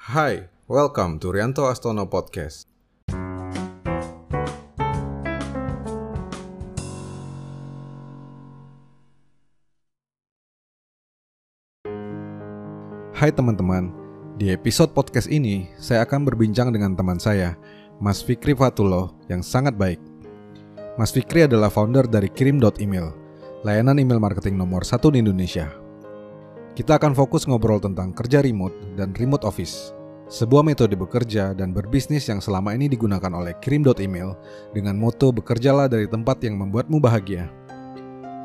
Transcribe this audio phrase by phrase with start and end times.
[0.00, 2.64] Hai, welcome to Rianto Astono Podcast.
[13.12, 13.92] Hai teman-teman,
[14.40, 17.60] di episode podcast ini saya akan berbincang dengan teman saya,
[18.00, 20.00] Mas Fikri Fatullah yang sangat baik.
[20.96, 23.12] Mas Fikri adalah founder dari Kirim.email,
[23.68, 25.79] layanan email marketing nomor satu di Indonesia.
[26.80, 29.92] Kita akan fokus ngobrol tentang kerja remote dan remote office,
[30.32, 34.32] sebuah metode bekerja dan berbisnis yang selama ini digunakan oleh Kirim.email
[34.72, 37.52] dengan moto bekerjalah dari tempat yang membuatmu bahagia.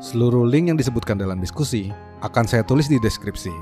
[0.04, 1.88] Seluruh link yang disebutkan dalam diskusi
[2.20, 3.56] akan saya tulis di deskripsi.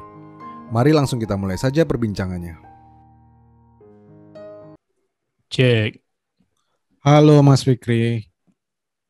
[0.74, 2.58] Mari langsung kita mulai saja perbincangannya.
[5.54, 6.02] Cek,
[7.06, 8.26] Halo Mas Fikri,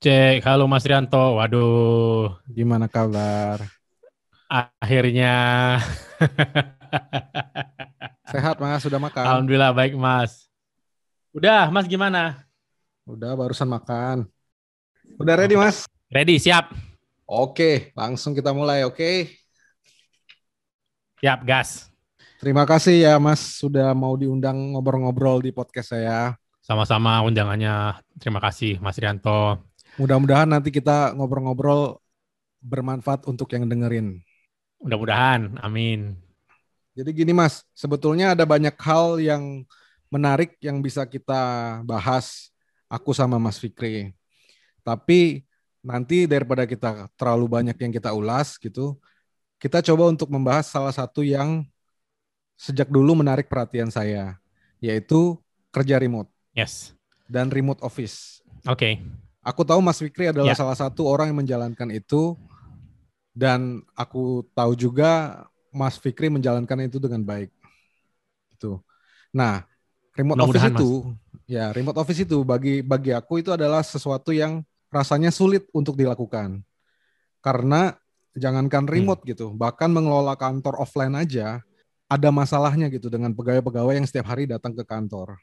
[0.04, 0.44] cek.
[0.44, 1.40] Halo Mas Rianto.
[1.40, 3.73] Waduh, gimana kabar?
[4.54, 5.34] Akhirnya.
[8.30, 9.24] Sehat Mas, sudah makan?
[9.26, 10.46] Alhamdulillah baik Mas.
[11.34, 12.46] Udah, Mas gimana?
[13.02, 14.30] Udah barusan makan.
[15.18, 15.90] Udah ready Mas?
[16.06, 16.70] Ready, siap.
[17.26, 19.26] Oke, langsung kita mulai oke.
[21.18, 21.90] Siap, gas.
[22.38, 26.36] Terima kasih ya Mas sudah mau diundang ngobrol-ngobrol di podcast saya.
[26.60, 27.96] Sama-sama undangannya.
[28.20, 29.64] Terima kasih Mas Rianto.
[29.96, 31.96] Mudah-mudahan nanti kita ngobrol-ngobrol
[32.60, 34.20] bermanfaat untuk yang dengerin.
[34.84, 36.12] Mudah-mudahan, amin.
[36.92, 39.64] Jadi gini Mas, sebetulnya ada banyak hal yang
[40.12, 41.40] menarik yang bisa kita
[41.82, 42.52] bahas
[42.86, 44.12] aku sama Mas Fikri.
[44.84, 45.42] Tapi
[45.80, 48.94] nanti daripada kita terlalu banyak yang kita ulas gitu,
[49.56, 51.64] kita coba untuk membahas salah satu yang
[52.54, 54.36] sejak dulu menarik perhatian saya,
[54.78, 55.40] yaitu
[55.72, 56.94] kerja remote Yes.
[57.26, 58.44] dan remote office.
[58.68, 59.02] Oke.
[59.42, 60.60] Aku tahu Mas Fikri adalah Ya.
[60.60, 62.38] salah satu orang yang menjalankan itu
[63.34, 65.42] dan aku tahu juga
[65.74, 67.50] Mas Fikri menjalankan itu dengan baik.
[68.54, 68.78] Itu.
[69.34, 69.66] Nah,
[70.14, 70.90] remote office itu
[71.50, 74.62] ya, remote office itu bagi bagi aku itu adalah sesuatu yang
[74.94, 76.62] rasanya sulit untuk dilakukan.
[77.42, 77.92] Karena
[78.38, 81.60] jangankan remote gitu, bahkan mengelola kantor offline aja
[82.06, 85.34] ada masalahnya gitu dengan pegawai-pegawai yang setiap hari datang ke kantor.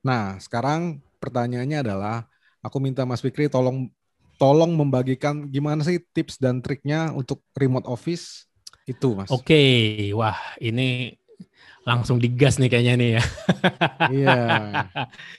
[0.00, 2.24] Nah, sekarang pertanyaannya adalah
[2.64, 3.92] aku minta Mas Fikri tolong
[4.40, 8.48] tolong membagikan gimana sih tips dan triknya untuk remote office
[8.88, 9.28] itu, Mas.
[9.28, 9.60] Oke,
[10.16, 11.12] wah ini
[11.84, 13.22] langsung digas nih kayaknya nih ya.
[14.10, 14.36] Iya.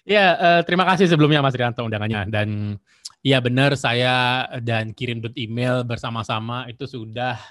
[0.06, 2.78] Ya, eh, terima kasih sebelumnya Mas Rianto undangannya dan
[3.26, 7.42] ya benar saya dan kirim email bersama-sama itu sudah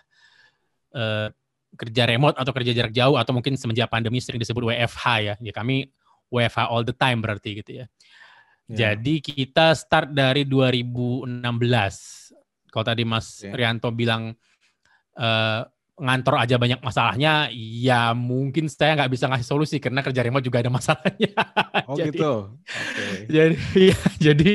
[0.94, 1.28] eh,
[1.74, 5.34] kerja remote atau kerja jarak jauh atau mungkin semenjak pandemi sering disebut WFH ya.
[5.42, 5.90] Ya kami
[6.30, 7.86] WFH all the time berarti gitu ya.
[8.70, 8.94] Ya.
[8.94, 11.42] Jadi kita start dari 2016.
[12.70, 13.50] Kalau tadi Mas Oke.
[13.50, 14.30] Rianto bilang
[15.16, 15.60] eh,
[16.00, 20.64] ngantor aja banyak masalahnya, ya mungkin saya nggak bisa ngasih solusi karena kerja remote juga
[20.64, 21.34] ada masalahnya.
[21.90, 22.54] Oh Jadi- gitu.
[22.54, 23.06] Oke.
[23.26, 23.56] jadi
[23.90, 23.98] ya,
[24.30, 24.52] jadi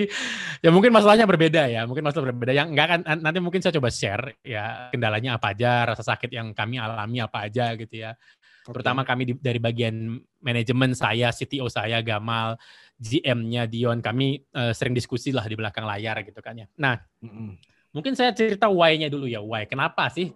[0.64, 3.92] ya mungkin masalahnya berbeda ya mungkin masalah berbeda yang enggak kan nanti mungkin saya coba
[3.92, 8.16] share ya kendalanya apa aja rasa sakit yang kami alami apa aja gitu ya
[8.64, 8.72] Oke.
[8.72, 12.56] terutama kami di- dari bagian manajemen saya CTO saya Gamal
[12.96, 14.00] GM-nya Dion.
[14.00, 16.68] Kami eh, sering diskusi lah di belakang layar gitu kan ya.
[16.80, 17.60] Nah Mm-mm.
[17.92, 19.44] mungkin saya cerita why-nya dulu ya.
[19.44, 19.68] Why?
[19.68, 20.32] Kenapa sih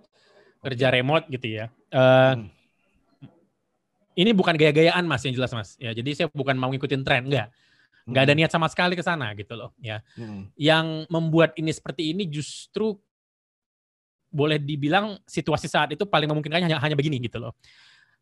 [0.60, 1.66] kerja remote gitu ya?
[1.92, 2.48] Eh, Hmm.
[4.20, 5.80] ini bukan gaya-gayaan mas yang jelas mas.
[5.80, 7.48] Ya jadi saya bukan mau ngikutin tren enggak.
[8.04, 10.04] Nggak ada niat sama sekali ke sana gitu loh ya.
[10.20, 10.52] Mm-mm.
[10.60, 13.00] yang membuat ini seperti ini justru
[14.30, 17.54] boleh dibilang situasi saat itu paling memungkinkan hanya hanya begini gitu loh.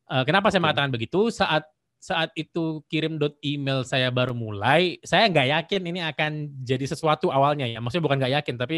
[0.07, 1.27] Eh, kenapa saya mengatakan begitu?
[1.27, 1.67] Saat
[1.97, 6.31] saat itu kirim dot email saya baru mulai, saya nggak yakin ini akan
[6.63, 7.81] jadi sesuatu awalnya ya.
[7.81, 8.77] Maksudnya bukan nggak yakin, tapi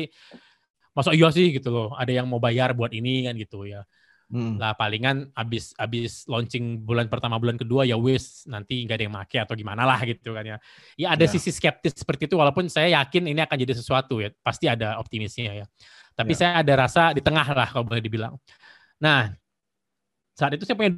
[0.95, 1.87] masa iya sih gitu loh.
[1.95, 3.83] Ada yang mau bayar buat ini kan gitu ya.
[4.29, 4.61] Mm-mm.
[4.61, 9.15] Lah palingan abis abis launching bulan pertama bulan kedua ya wis nanti nggak ada yang
[9.17, 10.57] make atau gimana lah gitu kan ya.
[11.01, 11.31] Ya ada Ya.
[11.33, 14.29] sisi skeptis seperti itu walaupun saya yakin ini akan jadi sesuatu ya.
[14.45, 15.65] Pasti ada optimisnya ya.
[16.13, 16.37] Tapi Ya.
[16.37, 18.37] saya ada rasa di tengah lah kalau boleh dibilang.
[19.01, 19.33] Nah,
[20.37, 20.93] saat itu saya punya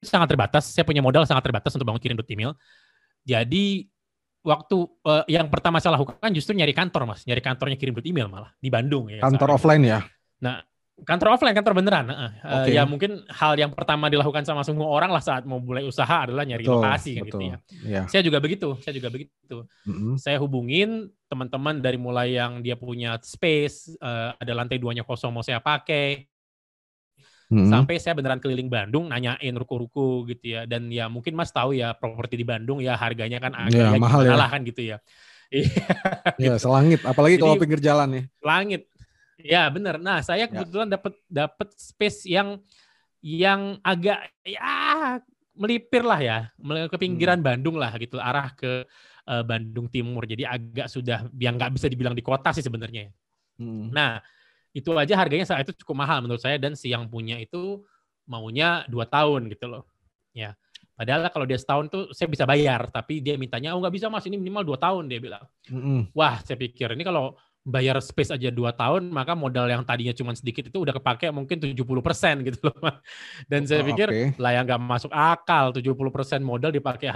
[0.00, 2.52] sangat terbatas, saya punya modal sangat terbatas untuk bangun kirim email.
[3.24, 3.86] Jadi
[4.40, 8.50] waktu eh, yang pertama saya lakukan justru nyari kantor mas, nyari kantornya kirim email malah
[8.56, 9.20] di Bandung ya.
[9.20, 10.00] Kantor saat offline ya.
[11.00, 12.12] Kantor offline, kantor beneran.
[12.12, 12.30] heeh.
[12.44, 12.70] Eh, Oke.
[12.76, 16.44] ya mungkin hal yang pertama dilakukan sama semua orang lah saat mau mulai usaha adalah
[16.44, 17.40] nyari Betul, lokasi gitu betul.
[17.40, 17.56] ya.
[17.84, 18.02] Iya.
[18.08, 19.64] Saya juga begitu, saya juga begitu.
[19.88, 20.20] Mm-mm.
[20.20, 25.44] Saya hubungin teman-teman dari mulai yang dia punya space, eh, ada lantai duanya kosong mau
[25.44, 26.28] saya pakai,
[27.50, 27.66] Mm-mm.
[27.66, 30.70] sampai saya beneran keliling Bandung nanyain ruko-ruko gitu ya.
[30.70, 33.98] Dan ya mungkin Mas tahu ya properti di Bandung ya harganya kan agak Iya, ya
[33.98, 34.38] mahal ya.
[34.38, 34.98] lah kan gitu ya.
[35.50, 35.66] Iya,
[36.38, 37.02] Iya, selangit.
[37.02, 38.22] Apalagi kalau Jadi- pinggir jalan ya.
[38.38, 38.86] langit.
[39.42, 39.98] Ya bener.
[39.98, 42.62] Nah saya kebetulan dapat dapat space yang
[43.18, 45.18] yang agak ya
[45.58, 46.38] melipir lah ya,
[46.88, 47.46] ke pinggiran hmm.
[47.50, 48.88] Bandung lah gitu, arah ke
[49.28, 50.24] uh, Bandung Timur.
[50.24, 53.12] Jadi agak sudah yang nggak bisa dibilang di kota sih sebenarnya.
[53.60, 53.92] Hmm.
[53.92, 54.22] Nah,
[54.70, 57.82] itu aja harganya saat itu cukup mahal menurut saya dan si yang punya itu
[58.30, 59.84] maunya dua tahun gitu loh.
[60.30, 60.54] Ya.
[60.94, 64.28] Padahal kalau dia setahun tuh saya bisa bayar, tapi dia mintanya oh nggak bisa mas
[64.28, 65.42] ini minimal dua tahun dia bilang.
[65.72, 66.12] Mm-hmm.
[66.12, 70.32] Wah saya pikir ini kalau bayar space aja dua tahun maka modal yang tadinya cuma
[70.32, 71.74] sedikit itu udah kepake mungkin 70%
[72.52, 72.76] gitu loh.
[73.50, 74.26] Dan saya oh, pikir okay.
[74.36, 77.08] lah yang nggak masuk akal 70% modal dipakai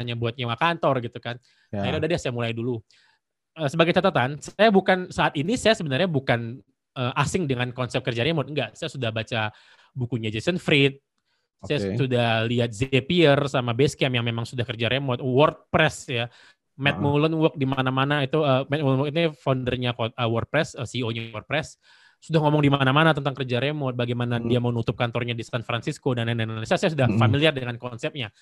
[0.00, 1.36] hanya buat nyewa kantor gitu kan.
[1.72, 1.84] Yeah.
[1.84, 2.80] Akhirnya udah dia saya mulai dulu.
[3.56, 6.60] Eh, sebagai catatan, saya bukan saat ini saya sebenarnya bukan
[6.96, 8.74] uh, asing dengan konsep kerja remote enggak.
[8.74, 9.52] Saya sudah baca
[9.92, 10.98] bukunya Jason Fried,
[11.56, 11.80] Okay.
[11.80, 16.28] Saya sudah lihat Zapier sama Basecamp yang memang sudah kerja remote, WordPress ya.
[16.76, 17.02] Matt uh.
[17.02, 21.80] Mullen work di mana-mana itu uh, Matt Mullen ini foundernya uh, WordPress, uh, CEO-nya WordPress
[22.26, 24.48] sudah ngomong di mana-mana tentang kerja remote, bagaimana hmm.
[24.48, 26.64] dia mau nutup kantornya di San Francisco dan lain-lain.
[26.64, 27.20] Saya, saya sudah hmm.
[27.20, 28.32] familiar dengan konsepnya.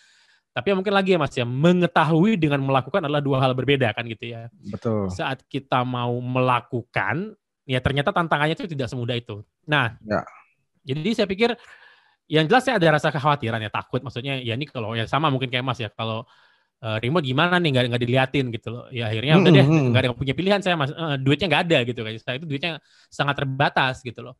[0.55, 4.07] Tapi ya mungkin lagi ya Mas ya, mengetahui dengan melakukan adalah dua hal berbeda kan
[4.07, 4.47] gitu ya.
[4.71, 5.11] Betul.
[5.11, 9.41] Saat kita mau melakukan, ya ternyata tantangannya itu tidak semudah itu.
[9.69, 10.23] Nah, ya.
[10.85, 11.57] jadi saya pikir
[12.29, 14.01] yang jelas saya ada rasa kekhawatiran ya takut.
[14.01, 16.25] Maksudnya ya ini kalau ya sama mungkin kayak mas ya kalau
[16.81, 17.71] uh, remote gimana nih?
[17.73, 18.85] Nggak nggak diliatin gitu loh.
[18.89, 22.01] Ya akhirnya udah deh nggak ada punya pilihan saya mas uh, duitnya nggak ada gitu
[22.01, 22.13] kan.
[22.21, 22.81] Saya itu duitnya
[23.13, 24.35] sangat terbatas gitu loh.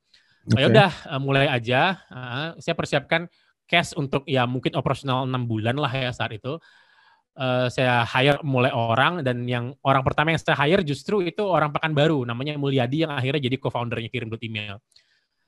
[0.45, 0.65] Okay.
[0.65, 2.01] Ya udah uh, mulai aja.
[2.09, 3.29] Uh, saya persiapkan
[3.65, 6.61] cash untuk ya mungkin operasional enam bulan lah ya saat itu
[7.39, 11.71] uh, saya hire mulai orang dan yang orang pertama yang saya hire justru itu orang
[11.71, 14.83] pekan baru namanya Mulyadi yang akhirnya jadi co-foundernya kirim email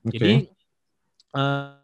[0.03, 0.15] okay.
[0.15, 0.31] jadi
[1.35, 1.77] uh,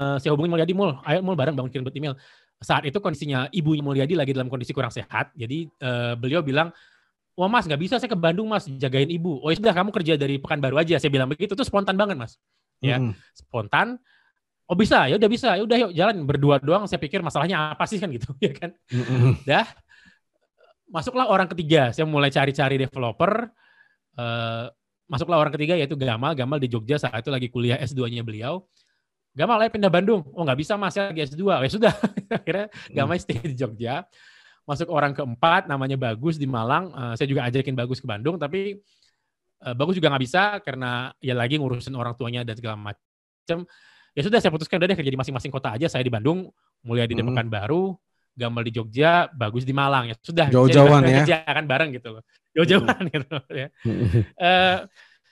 [0.00, 2.16] uh, saya hubungin Mulyadi Mul, ayo Mul bareng bangun kirim email.
[2.60, 6.72] Saat itu kondisinya ibunya Mulyadi lagi dalam kondisi kurang sehat, jadi uh, beliau bilang,
[7.36, 9.40] wah mas nggak bisa saya ke Bandung mas jagain ibu.
[9.40, 10.96] Oh ya sudah kamu kerja dari Pekanbaru aja.
[10.96, 12.36] Saya bilang begitu, itu spontan banget mas.
[12.80, 13.12] Ya mm.
[13.36, 14.00] spontan.
[14.70, 16.86] Oh bisa, ya udah bisa, ya udah yuk jalan berdua doang.
[16.86, 18.70] Saya pikir masalahnya apa sih kan gitu, ya kan?
[18.94, 19.42] Mm-hmm.
[19.42, 19.66] Dah
[20.90, 21.94] masuklah orang ketiga.
[21.94, 23.48] Saya mulai cari-cari developer.
[24.18, 24.68] Uh,
[25.06, 26.34] masuklah orang ketiga yaitu Gamal.
[26.34, 28.66] Gamal di Jogja saat itu lagi kuliah S2-nya beliau.
[29.30, 30.26] Gamal ya pindah Bandung.
[30.34, 31.42] Oh nggak bisa mas ya S2.
[31.46, 31.94] Oh, ya sudah.
[32.42, 34.04] Akhirnya Gamal stay di Jogja.
[34.66, 36.90] Masuk orang keempat namanya Bagus di Malang.
[36.92, 38.82] Uh, saya juga ajakin Bagus ke Bandung tapi
[39.62, 43.64] uh, Bagus juga nggak bisa karena ya lagi ngurusin orang tuanya dan segala macam.
[44.14, 45.86] Ya sudah saya putuskan udah deh kerja di masing-masing kota aja.
[45.86, 46.50] Saya di Bandung,
[46.82, 47.46] mulai di hmm.
[47.46, 47.94] Baru,
[48.34, 50.10] Gamal di Jogja, Bagus di Malang.
[50.10, 50.48] Ya sudah.
[50.50, 51.22] Jauh-jauhan ya.
[51.22, 52.22] Kerja kan bareng gitu loh.
[52.56, 53.12] Jauh-jauhan hmm.
[53.14, 53.68] gitu ya.
[54.38, 54.78] uh,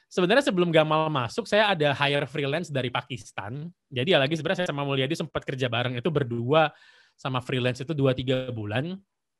[0.08, 3.68] sebenarnya sebelum Gamal masuk saya ada hire freelance dari Pakistan.
[3.90, 6.72] Jadi ya lagi sebenarnya saya sama Mulyadi sempat kerja bareng itu berdua
[7.18, 8.96] sama freelance itu dua tiga bulan.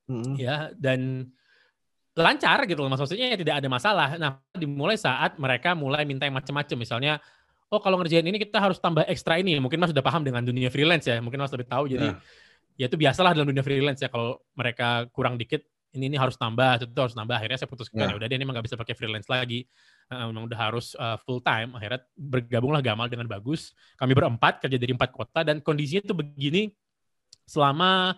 [0.09, 0.35] Hmm.
[0.41, 1.31] Ya, dan
[2.19, 4.09] lancar gitu loh maksudnya ya tidak ada masalah.
[4.19, 7.15] Nah, dimulai saat mereka mulai minta yang macam-macam misalnya
[7.69, 9.57] oh kalau ngerjain ini kita harus tambah ekstra ini.
[9.61, 11.21] Mungkin Mas sudah paham dengan dunia freelance ya.
[11.21, 11.89] Mungkin Mas lebih tahu.
[11.89, 12.19] Jadi yeah.
[12.81, 14.09] ya itu biasalah dalam dunia freelance ya.
[14.09, 15.65] Kalau mereka kurang dikit
[15.97, 17.37] ini ini harus tambah, itu harus tambah.
[17.37, 18.13] Akhirnya saya putuskan yeah.
[18.13, 19.69] ya udah deh ini emang nggak bisa pakai freelance lagi.
[20.09, 21.77] Uh, udah harus uh, full time.
[21.77, 23.77] Akhirnya bergabunglah Gamal dengan bagus.
[24.01, 26.73] Kami berempat kerja dari empat kota dan kondisinya itu begini.
[27.49, 28.13] Selama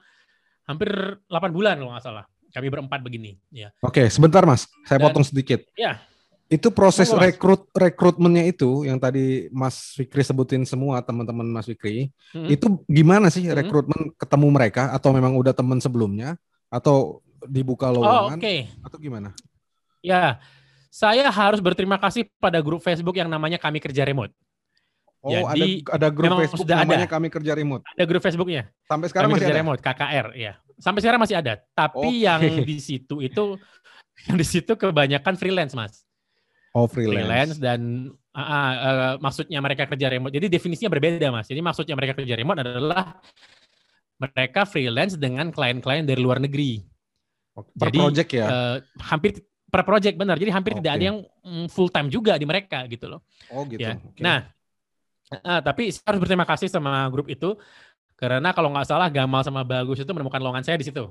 [0.66, 0.90] hampir
[1.26, 2.26] 8 bulan kalau nggak salah.
[2.50, 3.70] Kami berempat begini ya.
[3.78, 4.66] Oke sebentar mas.
[4.86, 5.62] Saya dan, potong sedikit.
[5.78, 6.02] Ya
[6.50, 12.10] itu proses oh, rekrut rekrutmennya itu yang tadi Mas Fikri sebutin semua teman-teman Mas Fikri
[12.34, 12.50] hmm.
[12.50, 13.54] itu gimana sih hmm.
[13.54, 16.34] rekrutmen ketemu mereka atau memang udah teman sebelumnya
[16.66, 18.66] atau dibuka oh, lowongan oh, okay.
[18.82, 19.30] atau gimana?
[20.02, 20.42] Ya,
[20.90, 24.34] saya harus berterima kasih pada grup Facebook yang namanya Kami Kerja Remote.
[25.20, 27.14] Oh, Jadi, ada ada grup Facebook sudah namanya ada.
[27.14, 27.84] Kami Kerja Remote.
[27.92, 28.62] Ada grup Facebooknya.
[28.88, 29.62] Sampai sekarang Kami masih Kerja ada.
[29.62, 30.52] Remote, KKR, ya.
[30.80, 31.52] Sampai sekarang masih ada.
[31.76, 32.24] Tapi okay.
[32.24, 33.44] yang di situ itu
[34.26, 36.08] yang di situ kebanyakan freelance, Mas.
[36.70, 37.26] Oh, freelance.
[37.26, 37.80] Freelance dan
[38.30, 40.34] uh, uh, uh, maksudnya mereka kerja remote.
[40.34, 41.50] Jadi definisinya berbeda, Mas.
[41.50, 43.18] Jadi maksudnya mereka kerja remote adalah
[44.20, 46.84] mereka freelance dengan klien-klien dari luar negeri.
[47.56, 48.46] Per Jadi, project ya.
[48.46, 50.36] Uh, hampir per project benar.
[50.38, 50.78] Jadi hampir okay.
[50.82, 53.20] tidak ada yang mm, full time juga di mereka gitu loh.
[53.50, 53.82] Oh gitu.
[53.82, 53.98] Ya.
[53.98, 54.22] Okay.
[54.22, 54.46] Nah,
[55.34, 57.58] uh, tapi saya harus berterima kasih sama grup itu
[58.20, 61.08] karena kalau nggak salah Gamal sama Bagus itu menemukan lowongan saya di situ.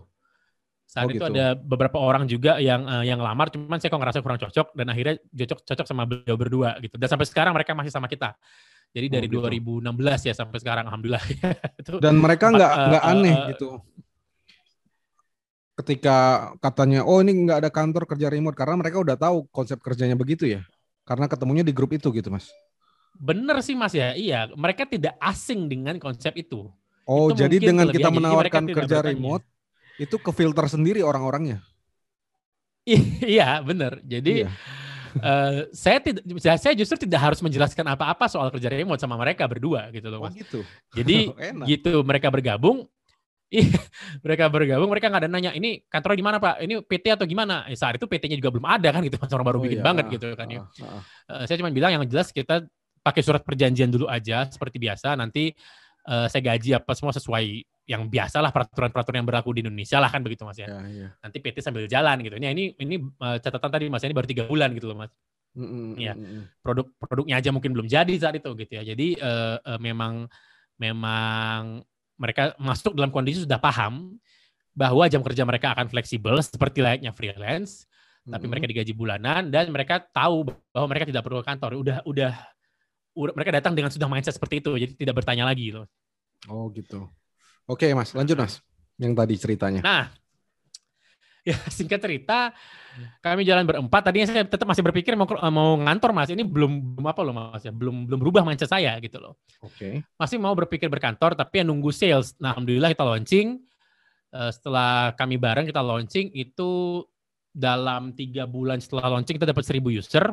[0.90, 1.30] Saat oh, itu gitu.
[1.30, 4.90] ada beberapa orang juga yang uh, yang lamar, cuman saya kok ngerasa kurang cocok dan
[4.90, 6.98] akhirnya cocok cocok sama beliau berdua gitu.
[6.98, 8.34] Dan sampai sekarang mereka masih sama kita.
[8.90, 9.86] Jadi oh, dari gitu.
[9.86, 9.86] 2016
[10.26, 11.22] ya sampai sekarang alhamdulillah.
[12.04, 13.70] dan mereka nggak nggak uh, aneh uh, gitu
[15.80, 20.20] ketika katanya oh ini nggak ada kantor kerja remote karena mereka udah tahu konsep kerjanya
[20.20, 20.62] begitu ya
[21.08, 22.52] karena ketemunya di grup itu gitu mas
[23.16, 26.68] bener sih mas ya iya mereka tidak asing dengan konsep itu
[27.08, 29.48] oh itu jadi dengan kita menawarkan kerja remote
[30.00, 31.62] itu ke filter sendiri orang-orangnya
[33.24, 34.52] iya bener jadi iya.
[35.10, 39.90] Uh, saya tidak saya justru tidak harus menjelaskan apa-apa soal kerja remote sama mereka berdua
[39.90, 40.38] gitu loh oh, mas.
[40.38, 40.60] Oh gitu.
[40.94, 41.34] Jadi
[41.74, 42.86] gitu mereka bergabung
[43.58, 43.82] Iya,
[44.22, 46.62] mereka bergabung, mereka nggak ada nanya, ini kantornya di mana pak?
[46.62, 47.66] Ini PT atau gimana?
[47.66, 49.86] Eh, saat itu PT-nya juga belum ada kan gitu, orang baru oh, bikin iya.
[49.90, 50.62] banget gitu kan ya.
[50.62, 51.02] Uh, uh.
[51.26, 52.70] Uh, saya cuma bilang yang jelas kita
[53.02, 55.18] pakai surat perjanjian dulu aja seperti biasa.
[55.18, 55.50] Nanti
[56.06, 60.14] uh, saya gaji apa semua sesuai yang biasa lah peraturan-peraturan yang berlaku di Indonesia lah
[60.14, 60.70] kan begitu mas ya.
[60.70, 61.08] ya, ya.
[61.26, 62.38] Nanti PT sambil jalan gitu.
[62.38, 65.10] Ini ini ini uh, catatan tadi mas ini baru tiga bulan gitu loh mas.
[65.58, 65.90] Mm -hmm.
[65.98, 66.14] Ya
[66.62, 68.86] produk produknya aja mungkin belum jadi saat itu gitu ya.
[68.94, 70.30] Jadi uh, uh, memang
[70.78, 71.82] memang
[72.22, 74.22] mereka masuk dalam kondisi sudah paham
[74.78, 78.32] bahwa jam kerja mereka akan fleksibel seperti layaknya freelance, mm-hmm.
[78.38, 81.82] tapi mereka digaji bulanan dan mereka tahu bahwa mereka tidak perlu kantor.
[81.82, 82.32] Udah udah
[83.18, 85.90] udah mereka datang dengan sudah mindset seperti itu, jadi tidak bertanya lagi loh.
[86.46, 87.10] Oh gitu.
[87.70, 88.66] Oke mas, lanjut mas.
[88.98, 89.82] Yang tadi ceritanya.
[89.86, 90.10] Nah,
[91.50, 92.50] ya singkat cerita
[93.22, 94.10] kami jalan berempat.
[94.10, 96.34] Tadinya saya tetap masih berpikir mau mau ngantor mas.
[96.34, 97.70] Ini belum belum apa loh mas ya.
[97.70, 99.38] Belum belum berubah mindset saya gitu loh.
[99.62, 99.78] Oke.
[99.78, 99.94] Okay.
[100.18, 102.34] masih mau berpikir berkantor tapi yang nunggu sales.
[102.42, 103.62] Nah alhamdulillah kita launching.
[104.30, 107.02] Uh, setelah kami bareng kita launching itu
[107.50, 110.26] dalam tiga bulan setelah launching kita dapat seribu user.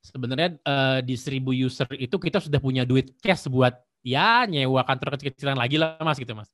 [0.00, 5.18] Sebenarnya uh, di seribu user itu kita sudah punya duit cash buat ya nyewa kantor
[5.18, 6.48] kecil-kecilan lagi lah mas gitu mas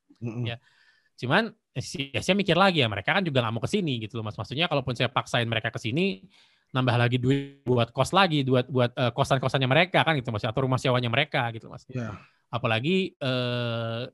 [0.51, 0.57] ya
[1.17, 1.49] cuman
[2.13, 4.37] ya saya mikir lagi ya mereka kan juga nggak mau ke sini gitu loh mas
[4.37, 6.25] maksudnya kalaupun saya paksain mereka ke sini
[6.73, 10.45] nambah lagi duit buat kos lagi buat buat uh, kosan kosannya mereka kan gitu mas
[10.45, 12.17] atau rumah sewanya mereka gitu mas yeah.
[12.53, 14.09] apalagi uh,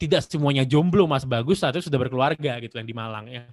[0.00, 3.44] tidak semuanya jomblo mas bagus itu sudah berkeluarga gitu yang di Malang ya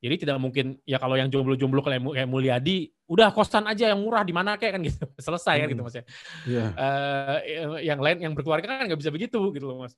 [0.00, 4.24] jadi tidak mungkin ya kalau yang jomblo-jomblo kayak, kayak Mulyadi udah kosan aja yang murah
[4.24, 5.62] di mana kayak kan gitu selesai hmm.
[5.62, 6.08] kan gitu mas ya yeah.
[6.48, 6.66] Iya.
[6.74, 9.92] uh, yang lain yang berkeluarga kan nggak bisa begitu gitu loh mas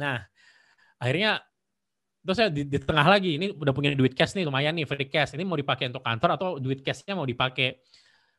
[0.00, 0.24] nah
[0.96, 1.44] akhirnya
[2.20, 5.08] terus saya di, di tengah lagi ini udah punya duit cash nih lumayan nih free
[5.08, 7.80] cash ini mau dipakai untuk kantor atau duit cashnya mau dipakai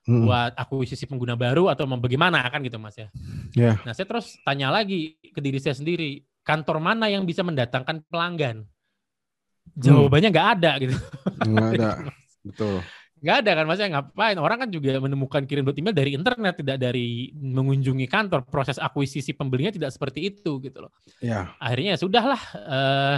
[0.05, 0.21] hmm.
[0.25, 3.09] buat akuisisi pengguna baru atau mau bagaimana kan gitu mas ya
[3.57, 3.75] yeah.
[3.81, 8.65] nah saya terus tanya lagi ke diri saya sendiri kantor mana yang bisa mendatangkan pelanggan
[8.65, 9.81] hmm.
[9.81, 10.55] jawabannya nggak hmm.
[10.57, 10.95] ada gitu
[11.41, 11.89] nggak ada
[12.47, 12.77] betul
[13.21, 14.37] nggak ada kan maksudnya ngapain?
[14.41, 18.49] Orang kan juga menemukan kirim email dari internet tidak dari mengunjungi kantor.
[18.49, 20.91] Proses akuisisi pembelinya tidak seperti itu gitu loh.
[21.21, 21.53] Ya.
[21.61, 23.17] akhirnya ya sudahlah uh,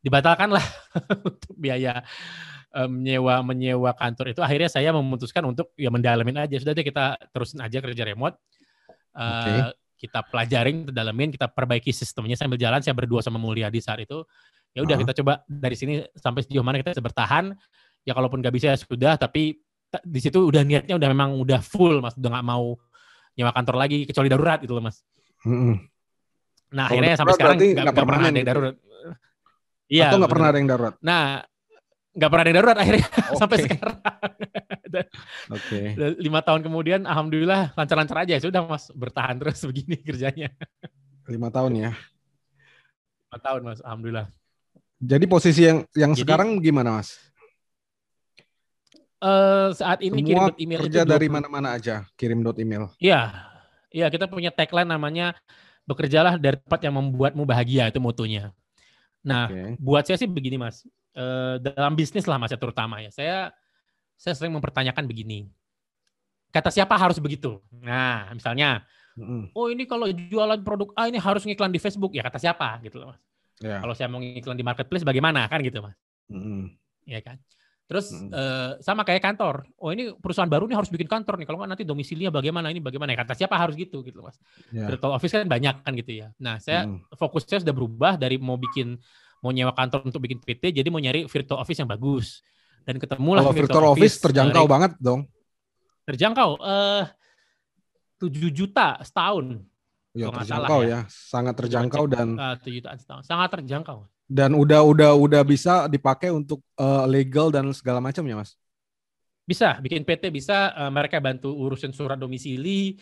[0.00, 0.64] dibatalkan lah
[1.28, 2.00] untuk biaya
[2.72, 4.40] um, menyewa menyewa kantor itu.
[4.40, 6.56] Akhirnya saya memutuskan untuk ya mendalamin aja.
[6.56, 8.40] Sudah deh kita terusin aja kerja remote.
[9.16, 9.60] Eh, okay.
[9.96, 12.80] kita pelajarin kita dalamin kita perbaiki sistemnya sambil jalan.
[12.80, 14.24] Saya berdua sama Mulia di saat itu.
[14.72, 15.02] Ya udah uh -huh.
[15.08, 17.56] kita coba dari sini sampai sejauh mana kita bisa bertahan
[18.06, 19.58] ya kalaupun nggak bisa ya sudah tapi
[20.06, 22.78] di situ udah niatnya udah memang udah full mas udah nggak mau
[23.34, 25.02] nyewa kantor lagi kecuali darurat gitu loh mas
[26.70, 28.74] nah Kalo akhirnya sampai sekarang nggak pernah, pernah ada yang darurat
[29.90, 31.24] iya atau nggak pernah ada yang darurat nah
[32.16, 33.36] nggak pernah ada yang darurat akhirnya okay.
[33.36, 33.96] sampai sekarang
[34.86, 35.04] Oke.
[35.56, 35.84] Okay.
[36.18, 38.40] Lima tahun kemudian, alhamdulillah lancar-lancar aja.
[38.40, 40.50] Sudah mas bertahan terus begini kerjanya.
[41.28, 41.90] Lima tahun ya.
[43.28, 44.26] Lima tahun mas, alhamdulillah.
[44.96, 47.20] Jadi posisi yang yang Jadi, sekarang gimana mas?
[49.26, 52.94] Uh, saat ini Semua kirim email kerja itu dari mana-mana aja kirim dot email.
[53.02, 53.34] Iya,
[53.90, 55.34] iya kita punya tagline namanya
[55.86, 58.54] bekerjalah dari tempat yang membuatmu bahagia itu motonya.
[59.26, 59.74] Nah, okay.
[59.82, 60.86] buat saya sih begini mas,
[61.18, 63.50] uh, dalam bisnis lah mas ya terutama ya, saya
[64.14, 65.50] saya sering mempertanyakan begini,
[66.54, 67.58] kata siapa harus begitu?
[67.82, 68.86] Nah, misalnya,
[69.18, 69.50] mm-hmm.
[69.50, 73.02] oh ini kalau jualan produk A ini harus ngiklan di Facebook ya kata siapa gitu
[73.02, 73.20] loh mas.
[73.58, 73.80] Yeah.
[73.82, 75.98] Kalau saya mau ngiklan di marketplace bagaimana kan gitu mas?
[76.30, 76.62] Mm-hmm.
[77.10, 77.36] Ya kan.
[77.86, 78.34] Terus hmm.
[78.34, 79.62] uh, sama kayak kantor.
[79.78, 81.46] Oh ini perusahaan baru nih harus bikin kantor nih.
[81.46, 84.42] Kalau nggak nanti domisilinya bagaimana ini bagaimana ya kata siapa harus gitu gitu mas.
[84.74, 84.90] Yeah.
[84.90, 86.34] Virtual office kan banyak kan gitu ya.
[86.42, 87.14] Nah saya hmm.
[87.14, 88.98] fokusnya sudah berubah dari mau bikin
[89.38, 92.42] mau nyewa kantor untuk bikin PT jadi mau nyari virtual office yang bagus
[92.82, 95.20] dan ketemu lah Kalau virtual, virtual office, office terjangkau dari, banget dong.
[96.10, 96.50] Terjangkau.
[96.58, 97.04] Eh uh,
[98.18, 99.62] 7 juta setahun.
[100.16, 100.90] Ya, terjangkau ya.
[100.90, 101.00] ya.
[101.06, 103.22] Sangat terjangkau dan uh, 7 jutaan setahun.
[103.30, 108.34] Sangat terjangkau dan udah udah udah bisa dipakai untuk uh, legal dan segala macam ya
[108.34, 108.58] mas?
[109.46, 112.98] Bisa bikin PT bisa uh, mereka bantu urusin surat domisili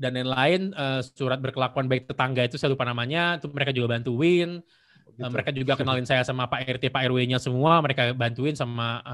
[0.00, 4.64] dan lain-lain uh, surat berkelakuan baik tetangga itu saya lupa namanya itu mereka juga bantuin.
[5.12, 5.20] Gitu.
[5.20, 9.04] uh, mereka juga kenalin saya sama Pak RT Pak RW-nya semua mereka bantuin sama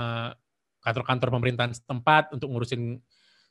[0.86, 3.02] kantor-kantor uh, pemerintahan setempat untuk ngurusin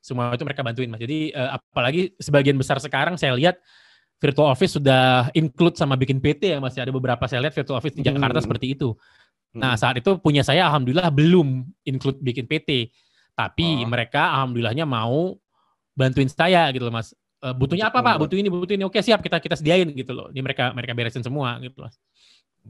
[0.04, 1.00] semua itu mereka bantuin mas.
[1.00, 3.60] Jadi uh, apalagi sebagian besar sekarang saya lihat
[4.24, 8.00] virtual office sudah include sama bikin PT ya masih ada beberapa saya lihat virtual office
[8.00, 8.46] di Jakarta hmm.
[8.48, 8.96] seperti itu.
[9.52, 9.82] Nah hmm.
[9.84, 12.88] saat itu punya saya alhamdulillah belum include bikin PT,
[13.36, 13.92] tapi oh.
[13.92, 15.36] mereka alhamdulillahnya mau
[15.92, 17.12] bantuin saya gitu loh mas.
[17.44, 18.16] E, butuhnya apa pak?
[18.24, 18.88] Butuh ini, butuh ini.
[18.88, 20.32] Oke siap kita kita sediain gitu loh.
[20.32, 21.92] Ini mereka mereka beresin semua gitu loh.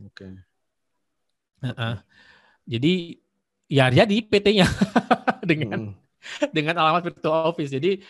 [0.10, 0.26] Oke.
[0.26, 0.32] Okay.
[1.62, 1.96] Uh -uh.
[2.66, 3.22] Jadi
[3.70, 4.68] ya jadi PT-nya
[5.50, 6.50] dengan hmm.
[6.50, 7.70] dengan alamat virtual office.
[7.70, 8.02] Jadi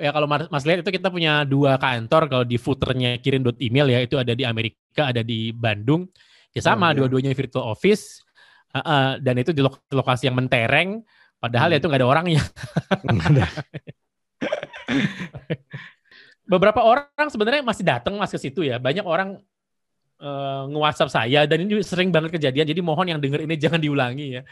[0.00, 4.00] ya kalau Mas lihat itu kita punya dua kantor kalau di footernya kirim email ya
[4.00, 6.08] itu ada di Amerika, ada di Bandung.
[6.50, 6.96] Ya sama oh, iya.
[7.04, 8.26] dua-duanya virtual office
[8.74, 9.62] uh, uh, dan itu di
[9.94, 11.04] lokasi yang mentereng
[11.38, 11.74] padahal hmm.
[11.76, 12.40] ya itu nggak ada orangnya.
[16.50, 18.82] Beberapa orang sebenarnya masih datang mas ke situ ya.
[18.82, 19.38] Banyak orang
[20.18, 22.66] uh, nge-WhatsApp saya dan ini sering banget kejadian.
[22.66, 24.42] Jadi mohon yang denger ini jangan diulangi ya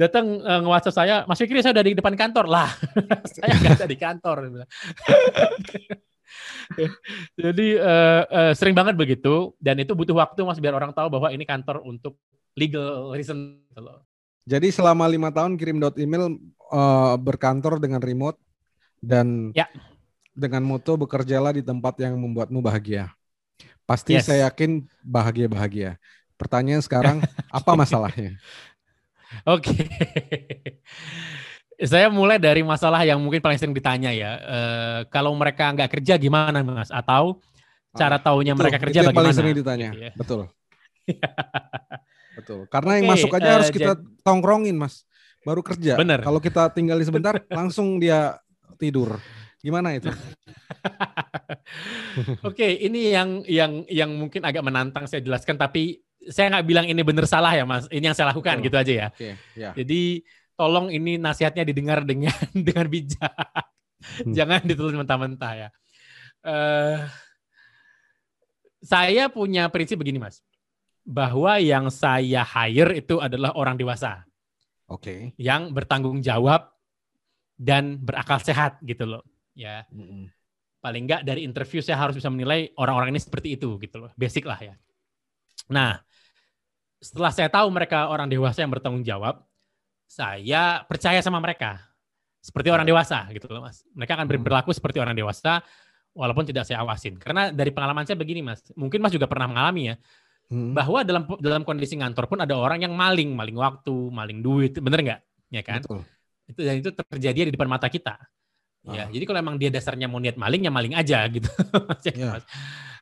[0.00, 2.72] datang uh, nge-WhatsApp saya, Mas Fikri saya udah di depan kantor lah.
[3.36, 4.38] saya nggak ada di kantor.
[7.36, 11.28] Jadi uh, uh, sering banget begitu dan itu butuh waktu mas biar orang tahu bahwa
[11.28, 12.16] ini kantor untuk
[12.56, 13.60] legal reason.
[14.48, 16.40] Jadi selama lima tahun kirim dot email
[16.72, 18.40] uh, berkantor dengan remote
[19.04, 19.68] dan ya.
[20.32, 23.12] dengan moto bekerjalah di tempat yang membuatmu bahagia.
[23.84, 24.30] Pasti yes.
[24.30, 25.98] saya yakin bahagia-bahagia.
[26.38, 27.16] Pertanyaan sekarang,
[27.58, 28.38] apa masalahnya?
[29.46, 29.88] Oke.
[31.80, 34.30] Saya mulai dari masalah yang mungkin paling sering ditanya ya.
[34.36, 34.58] E,
[35.08, 36.92] kalau mereka nggak kerja gimana, Mas?
[36.92, 37.40] Atau
[37.96, 39.18] cara ah, tahunya mereka kerja itu bagaimana?
[39.24, 39.88] paling sering ditanya.
[39.96, 40.12] Gitu ya.
[40.12, 40.40] Betul.
[42.38, 42.60] Betul.
[42.68, 45.08] Karena okay, yang masuk aja uh, harus kita tongkrongin, Mas.
[45.40, 45.96] Baru kerja.
[45.96, 46.20] Bener.
[46.20, 48.36] Kalau kita tinggal di sebentar, langsung dia
[48.76, 49.16] tidur.
[49.60, 50.08] Gimana itu?
[52.48, 56.84] Oke, okay, ini yang yang yang mungkin agak menantang saya jelaskan, tapi saya nggak bilang
[56.84, 58.62] ini benar salah ya mas, ini yang saya lakukan oh.
[58.64, 59.08] gitu aja ya.
[59.16, 59.72] Okay, yeah.
[59.72, 60.20] Jadi
[60.52, 62.36] tolong ini nasihatnya didengar dengan
[62.68, 63.32] dengan bijak,
[64.28, 64.34] hmm.
[64.36, 65.68] jangan ditulis mentah-mentah ya.
[66.44, 67.08] Uh,
[68.84, 70.44] saya punya prinsip begini mas,
[71.04, 74.24] bahwa yang saya hire itu adalah orang dewasa,
[74.88, 75.20] oke, okay.
[75.40, 76.68] yang bertanggung jawab
[77.56, 79.24] dan berakal sehat gitu loh,
[79.56, 79.88] ya.
[79.88, 80.24] Mm -hmm.
[80.80, 84.48] Paling nggak dari interview saya harus bisa menilai orang-orang ini seperti itu gitu loh, basic
[84.48, 84.74] lah ya.
[85.68, 86.00] Nah,
[87.00, 89.40] setelah saya tahu mereka orang dewasa yang bertanggung jawab,
[90.04, 91.80] saya percaya sama mereka.
[92.40, 93.84] Seperti orang dewasa gitu loh, Mas.
[93.92, 94.44] Mereka akan hmm.
[94.44, 95.60] berlaku seperti orang dewasa
[96.16, 97.20] walaupun tidak saya awasin.
[97.20, 98.64] Karena dari pengalaman saya begini, Mas.
[98.76, 99.96] Mungkin Mas juga pernah mengalami ya.
[100.48, 100.72] Hmm.
[100.76, 105.00] Bahwa dalam dalam kondisi ngantor pun ada orang yang maling, maling waktu, maling duit, bener
[105.00, 105.20] nggak?
[105.52, 105.80] Ya kan?
[105.84, 106.00] Betul.
[106.48, 108.18] Itu dan itu terjadi di depan mata kita.
[108.80, 109.08] Ya, ah.
[109.12, 111.52] jadi kalau emang dia dasarnya mau niat maling ya maling aja gitu.
[112.16, 112.40] ya.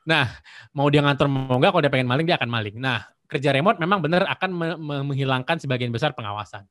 [0.03, 0.27] Nah,
[0.75, 2.75] mau dia ngantor mau enggak kalau dia pengen maling dia akan maling.
[2.75, 4.49] Nah, kerja remote memang benar akan
[5.05, 6.65] menghilangkan sebagian besar pengawasan.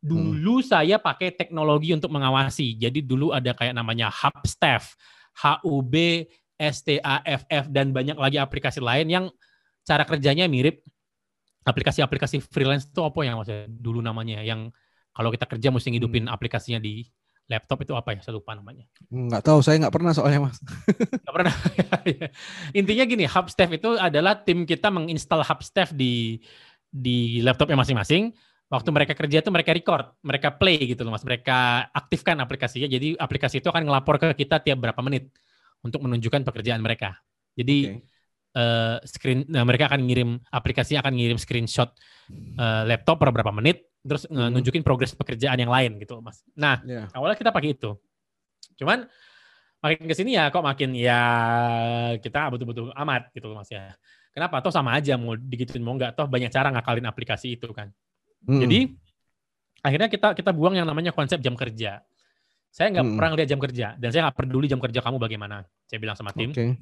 [0.00, 0.66] Dulu hmm.
[0.66, 2.72] saya pakai teknologi untuk mengawasi.
[2.80, 4.96] Jadi dulu ada kayak namanya Hubstaff,
[5.44, 6.24] HUB,
[6.56, 9.24] STAFF dan banyak lagi aplikasi lain yang
[9.84, 10.84] cara kerjanya mirip
[11.64, 14.72] aplikasi-aplikasi freelance itu apa yang maksudnya dulu namanya yang
[15.12, 16.32] kalau kita kerja mesti ngidupin hmm.
[16.32, 17.04] aplikasinya di
[17.50, 18.18] laptop itu apa ya?
[18.22, 18.86] Saya lupa namanya.
[19.10, 20.56] Nggak tahu, saya nggak pernah soalnya mas.
[21.26, 21.54] nggak pernah.
[22.78, 26.38] Intinya gini, Hubstaff itu adalah tim kita menginstal Hubstaff di
[26.86, 28.30] di laptopnya masing-masing.
[28.70, 31.26] Waktu mereka kerja itu mereka record, mereka play gitu loh mas.
[31.26, 32.86] Mereka aktifkan aplikasinya.
[32.86, 35.34] Jadi aplikasi itu akan ngelapor ke kita tiap berapa menit
[35.82, 37.18] untuk menunjukkan pekerjaan mereka.
[37.58, 38.06] Jadi okay.
[38.56, 41.90] Uh, screen, nah, mereka akan ngirim aplikasi akan ngirim screenshot
[42.58, 44.56] uh, laptop per berapa menit terus hmm.
[44.56, 46.40] nunjukin progres pekerjaan yang lain gitu mas.
[46.56, 47.06] Nah yeah.
[47.12, 47.92] awalnya kita pakai itu,
[48.80, 49.04] cuman
[49.80, 51.20] makin ke sini ya kok makin ya
[52.20, 53.92] kita betul-betul amat gitu mas ya.
[54.30, 54.62] Kenapa?
[54.62, 57.90] Toh sama aja mau digituin mau nggak toh banyak cara ngakalin aplikasi itu kan.
[58.46, 58.62] Hmm.
[58.62, 58.94] Jadi
[59.84, 62.00] akhirnya kita kita buang yang namanya konsep jam kerja.
[62.70, 63.16] Saya nggak hmm.
[63.18, 65.66] pernah lihat jam kerja dan saya nggak peduli jam kerja kamu bagaimana.
[65.84, 66.54] Saya bilang sama tim.
[66.54, 66.78] Okay.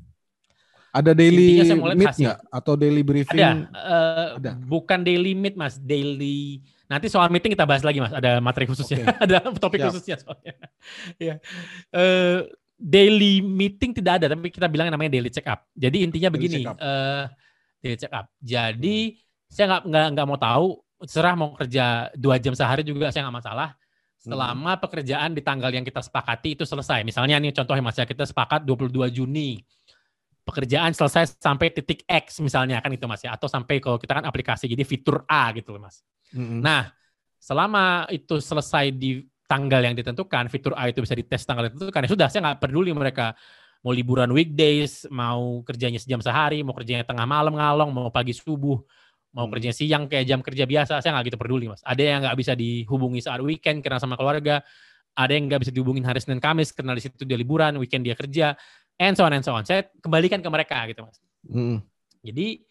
[0.98, 1.62] Ada daily
[1.94, 3.38] meet nggak atau daily briefing?
[3.38, 4.52] Ada, uh, ada.
[4.58, 6.58] Bukan daily meet mas, daily
[6.88, 9.20] Nanti soal meeting kita bahas lagi mas, ada materi khususnya, okay.
[9.28, 9.92] ada topik Siap.
[9.92, 10.56] khususnya soalnya.
[11.28, 11.34] ya.
[11.92, 12.48] Uh,
[12.80, 15.68] daily meeting tidak ada, tapi kita bilang namanya daily check up.
[15.76, 16.78] Jadi intinya begini, daily check up.
[16.80, 17.24] Uh,
[17.84, 18.26] daily check up.
[18.40, 19.52] Jadi hmm.
[19.52, 20.66] saya nggak nggak nggak mau tahu,
[21.04, 23.76] serah mau kerja dua jam sehari juga saya nggak masalah.
[24.18, 24.80] Selama hmm.
[24.80, 27.04] pekerjaan di tanggal yang kita sepakati itu selesai.
[27.04, 29.60] Misalnya nih contohnya mas ya kita sepakat 22 Juni
[30.48, 34.24] pekerjaan selesai sampai titik X misalnya kan itu mas ya atau sampai kalau kita kan
[34.24, 36.00] aplikasi jadi fitur A gitu mas.
[36.32, 36.60] Mm-hmm.
[36.64, 36.88] Nah
[37.36, 42.00] selama itu selesai di tanggal yang ditentukan fitur A itu bisa dites tanggal yang ditentukan
[42.04, 43.36] ya sudah saya nggak peduli mereka
[43.84, 48.80] mau liburan weekdays mau kerjanya sejam sehari mau kerjanya tengah malam ngalong mau pagi subuh
[49.32, 49.52] mau hmm.
[49.54, 52.52] kerjanya siang kayak jam kerja biasa saya nggak gitu peduli mas ada yang nggak bisa
[52.58, 54.60] dihubungi saat weekend karena sama keluarga
[55.18, 58.14] ada yang nggak bisa dihubungin hari Senin Kamis karena di situ dia liburan weekend dia
[58.14, 58.54] kerja
[58.98, 59.62] and so on and so on.
[59.64, 61.18] Saya kembalikan ke mereka gitu mas.
[61.46, 61.78] Mm.
[62.22, 62.66] Jadi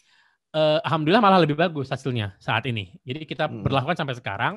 [0.54, 2.94] uh, alhamdulillah malah lebih bagus hasilnya saat ini.
[3.08, 3.64] Jadi kita mm.
[3.64, 4.54] berlakukan sampai sekarang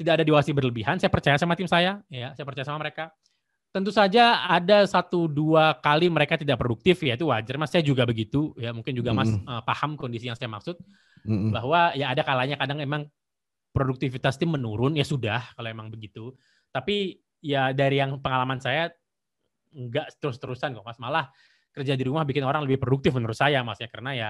[0.00, 0.96] tidak ada diwasi berlebihan.
[0.96, 3.12] Saya percaya sama tim saya, ya saya percaya sama mereka.
[3.68, 7.68] Tentu saja ada satu dua kali mereka tidak produktif ya itu wajar mas.
[7.68, 9.44] Saya juga begitu ya mungkin juga mas mm.
[9.44, 10.80] uh, paham kondisi yang saya maksud
[11.28, 11.52] mm.
[11.52, 13.04] bahwa ya ada kalanya kadang emang
[13.76, 16.32] produktivitas tim menurun ya sudah kalau emang begitu
[16.72, 18.92] Tapi ya dari yang pengalaman saya
[19.72, 20.98] nggak terus-terusan kok Mas.
[21.00, 21.28] Malah
[21.72, 24.28] kerja di rumah bikin orang lebih produktif menurut saya Mas ya karena ya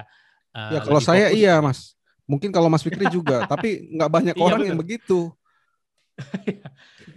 [0.53, 1.41] uh, Ya kalau saya fokus.
[1.41, 1.79] iya Mas.
[2.29, 4.69] Mungkin kalau Mas Fikri juga, tapi nggak banyak iya, orang betul.
[4.69, 5.21] yang begitu.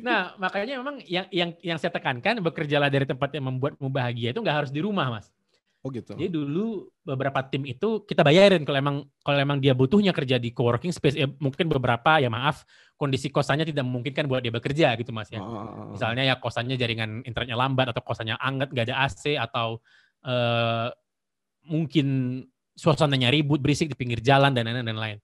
[0.05, 4.39] nah, makanya memang yang yang yang saya tekankan bekerjalah dari tempat yang membuatmu bahagia itu
[4.39, 5.27] nggak harus di rumah, Mas.
[5.81, 6.13] Oh gitu.
[6.13, 10.53] Jadi dulu beberapa tim itu kita bayarin kalau emang kalau emang dia butuhnya kerja di
[10.53, 12.61] coworking space ya mungkin beberapa ya maaf
[13.01, 15.41] kondisi kosannya tidak memungkinkan buat dia bekerja gitu Mas ya.
[15.41, 15.97] Oh.
[15.97, 19.81] Misalnya ya kosannya jaringan internetnya lambat atau kosannya anget nggak ada AC atau
[20.29, 20.93] uh,
[21.65, 22.41] mungkin
[22.77, 25.17] suasananya ribut berisik di pinggir jalan dan lain-lain dan lain.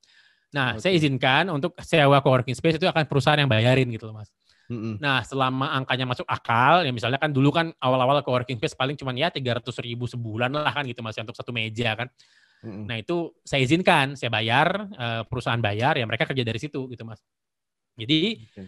[0.57, 0.89] Nah, okay.
[0.89, 4.33] saya izinkan untuk sewa coworking space itu akan perusahaan yang bayarin gitu loh Mas.
[4.67, 4.99] Mm-hmm.
[4.99, 9.15] Nah, selama angkanya masuk akal, ya misalnya kan dulu kan awal-awal coworking space paling cuma
[9.15, 12.07] ya 300 ribu sebulan lah kan gitu masih untuk satu meja kan.
[12.65, 12.83] Mm-hmm.
[12.89, 17.03] Nah itu saya izinkan, saya bayar, eh, perusahaan bayar, ya mereka kerja dari situ gitu
[17.07, 17.21] mas.
[17.97, 18.67] Jadi okay.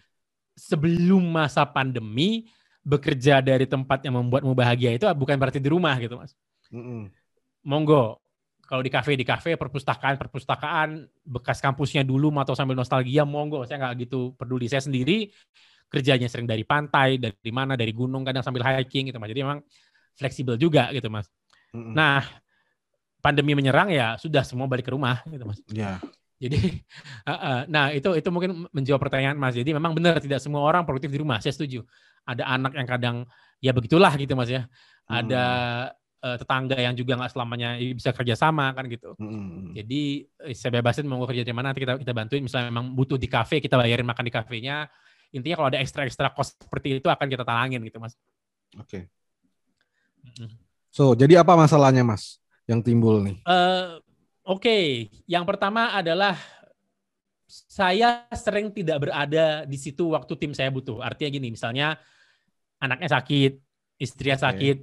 [0.58, 2.50] sebelum masa pandemi
[2.84, 6.34] bekerja dari tempat yang membuatmu bahagia itu bukan berarti di rumah gitu mas.
[6.74, 7.02] Mm-hmm.
[7.70, 8.18] Monggo,
[8.66, 13.82] kalau di kafe di kafe perpustakaan perpustakaan bekas kampusnya dulu atau sambil nostalgia monggo saya
[13.84, 15.30] nggak gitu peduli saya sendiri
[15.90, 19.30] kerjanya sering dari pantai, dari mana, dari gunung, kadang sambil hiking gitu mas.
[19.34, 19.60] Jadi memang
[20.14, 21.26] fleksibel juga gitu mas.
[21.74, 21.94] Mm-hmm.
[21.98, 22.22] Nah,
[23.20, 25.60] pandemi menyerang ya sudah semua balik ke rumah gitu mas.
[25.74, 25.98] Yeah.
[26.40, 26.58] Jadi,
[27.30, 29.54] uh, uh, nah itu itu mungkin menjawab pertanyaan mas.
[29.54, 31.44] Jadi memang benar tidak semua orang produktif di rumah.
[31.44, 31.84] Saya setuju.
[32.24, 33.18] Ada anak yang kadang
[33.60, 34.66] ya begitulah gitu mas ya.
[35.10, 35.44] Ada
[36.24, 39.14] uh, tetangga yang juga nggak selamanya bisa kerja sama kan gitu.
[39.20, 39.76] Hmm.
[39.76, 42.42] Jadi eh, saya bebasin mau kerja di mana nanti kita kita bantuin.
[42.42, 44.88] Misalnya memang butuh di kafe kita bayarin makan di kafenya
[45.30, 48.18] intinya kalau ada ekstra ekstra cost seperti itu akan kita talangin gitu mas
[48.74, 49.04] oke okay.
[50.90, 54.02] so jadi apa masalahnya mas yang timbul nih uh,
[54.50, 55.14] oke okay.
[55.30, 56.34] yang pertama adalah
[57.50, 61.98] saya sering tidak berada di situ waktu tim saya butuh artinya gini misalnya
[62.82, 63.52] anaknya sakit
[64.02, 64.46] istrinya okay.
[64.50, 64.78] sakit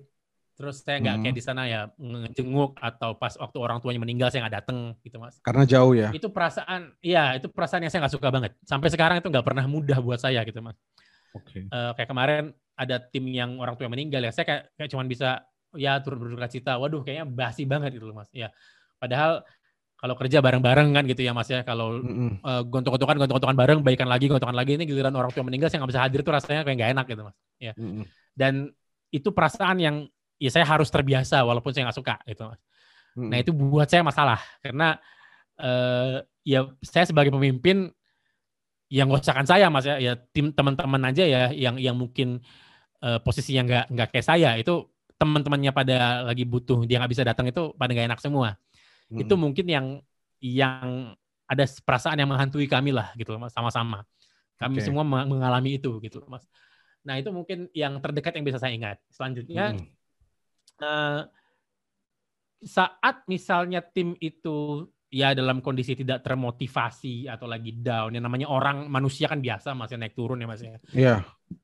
[0.57, 1.25] Terus saya nggak hmm.
[1.29, 5.21] kayak di sana ya ngejenguk atau pas waktu orang tuanya meninggal saya nggak dateng gitu
[5.21, 5.37] mas.
[5.45, 6.09] Karena jauh ya.
[6.17, 8.57] Itu perasaan, iya itu perasaan yang saya nggak suka banget.
[8.65, 10.81] Sampai sekarang itu nggak pernah mudah buat saya gitu mas.
[11.37, 11.61] Oke.
[11.61, 11.63] Okay.
[11.69, 15.45] Uh, kayak kemarin ada tim yang orang tua meninggal ya, saya kayak kayak cuma bisa
[15.77, 16.81] ya turut berduka cita.
[16.81, 18.33] Waduh kayaknya basi banget gitu loh mas.
[18.33, 18.49] Ya.
[18.97, 19.45] Padahal
[19.97, 21.65] kalau kerja bareng-bareng kan gitu ya mas ya.
[21.65, 22.31] Kalau mm -hmm.
[22.45, 25.93] uh, gontok-gontokan, gontok-gontokan bareng, baikan lagi, gontokan lagi ini giliran orang tua meninggal saya nggak
[25.97, 27.37] bisa hadir tuh rasanya kayak nggak enak gitu mas.
[27.57, 27.73] Ya.
[27.77, 28.05] Mm -hmm.
[28.37, 28.55] Dan
[29.15, 29.97] itu perasaan yang
[30.37, 32.61] ya saya harus terbiasa walaupun saya nggak suka gitu mas.
[33.17, 33.33] Hmm.
[33.33, 35.01] Nah itu buat saya masalah karena
[35.57, 37.89] uh, ya saya sebagai pemimpin
[38.93, 42.45] yang ngosakan saya mas ya, ya tim teman-teman aja ya yang yang mungkin
[43.03, 47.49] uh, posisinya nggak nggak kayak saya itu teman-temannya pada lagi butuh dia nggak bisa datang
[47.49, 48.61] itu pada nggak enak semua.
[49.11, 49.23] Hmm.
[49.23, 49.87] Itu mungkin yang
[50.43, 51.15] yang
[51.47, 54.03] ada perasaan yang menghantui kami lah gitu mas sama-sama.
[54.57, 54.87] Kami okay.
[54.89, 56.43] semua mengalami itu gitu mas.
[57.07, 58.99] Nah itu mungkin yang terdekat yang bisa saya ingat.
[59.13, 59.97] Selanjutnya hmm
[60.81, 61.21] uh,
[62.65, 68.91] saat misalnya tim itu ya dalam kondisi tidak termotivasi atau lagi down, yang namanya orang
[68.91, 70.77] manusia kan biasa masih naik turun ya mas ya.
[70.93, 71.17] Iya.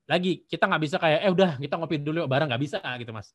[0.06, 3.34] Lagi kita nggak bisa kayak eh udah kita ngopi dulu bareng nggak bisa gitu mas.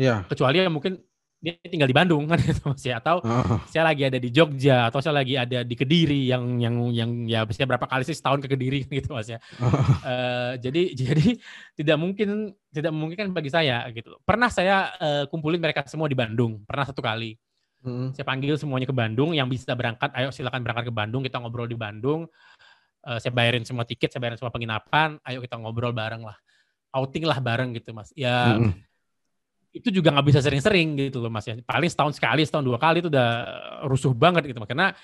[0.00, 0.24] Iya.
[0.24, 0.98] Kecuali ya mungkin
[1.46, 3.58] dia tinggal di Bandung kan gitu Mas ya atau oh.
[3.70, 7.46] saya lagi ada di Jogja atau saya lagi ada di Kediri yang yang yang ya
[7.46, 9.38] bisa berapa kali sih setahun ke Kediri gitu Mas ya.
[9.62, 9.70] Oh.
[10.02, 11.38] Uh, jadi jadi
[11.78, 14.18] tidak mungkin tidak memungkinkan bagi saya gitu.
[14.26, 17.38] Pernah saya uh, kumpulin mereka semua di Bandung, pernah satu kali.
[17.86, 18.10] Hmm.
[18.10, 21.70] Saya panggil semuanya ke Bandung yang bisa berangkat, ayo silakan berangkat ke Bandung, kita ngobrol
[21.70, 22.26] di Bandung.
[23.06, 26.34] Uh, saya bayarin semua tiket, saya bayarin semua penginapan, ayo kita ngobrol bareng lah.
[26.90, 28.10] Outing lah bareng gitu Mas.
[28.18, 28.85] Ya hmm
[29.76, 31.60] itu juga nggak bisa sering-sering gitu loh mas ya.
[31.60, 33.30] Paling setahun sekali setahun dua kali itu udah
[33.84, 34.96] rusuh banget gitu karena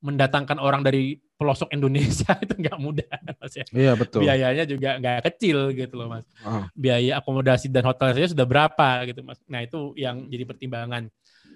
[0.00, 3.64] mendatangkan orang dari pelosok Indonesia itu nggak mudah mas ya.
[3.70, 4.26] Iya betul.
[4.26, 6.26] Biayanya juga nggak kecil gitu loh mas.
[6.42, 6.66] Oh.
[6.74, 9.38] biaya akomodasi dan hotel saja sudah berapa gitu mas.
[9.46, 11.06] Nah itu yang jadi pertimbangan.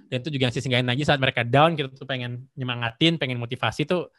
[0.05, 3.89] Dan itu juga yang singgahin lagi saat mereka down kita tuh pengen nyemangatin pengen motivasi
[3.89, 4.13] tuh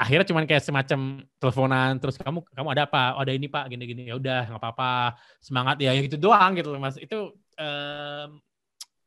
[0.00, 1.00] akhirnya cuman kayak semacam
[1.36, 3.20] teleponan terus kamu kamu ada apa?
[3.20, 5.20] Oh, ada ini pak gini gini ya udah nggak apa-apa.
[5.44, 6.96] Semangat ya gitu doang gitu loh mas.
[6.96, 8.24] Itu eh,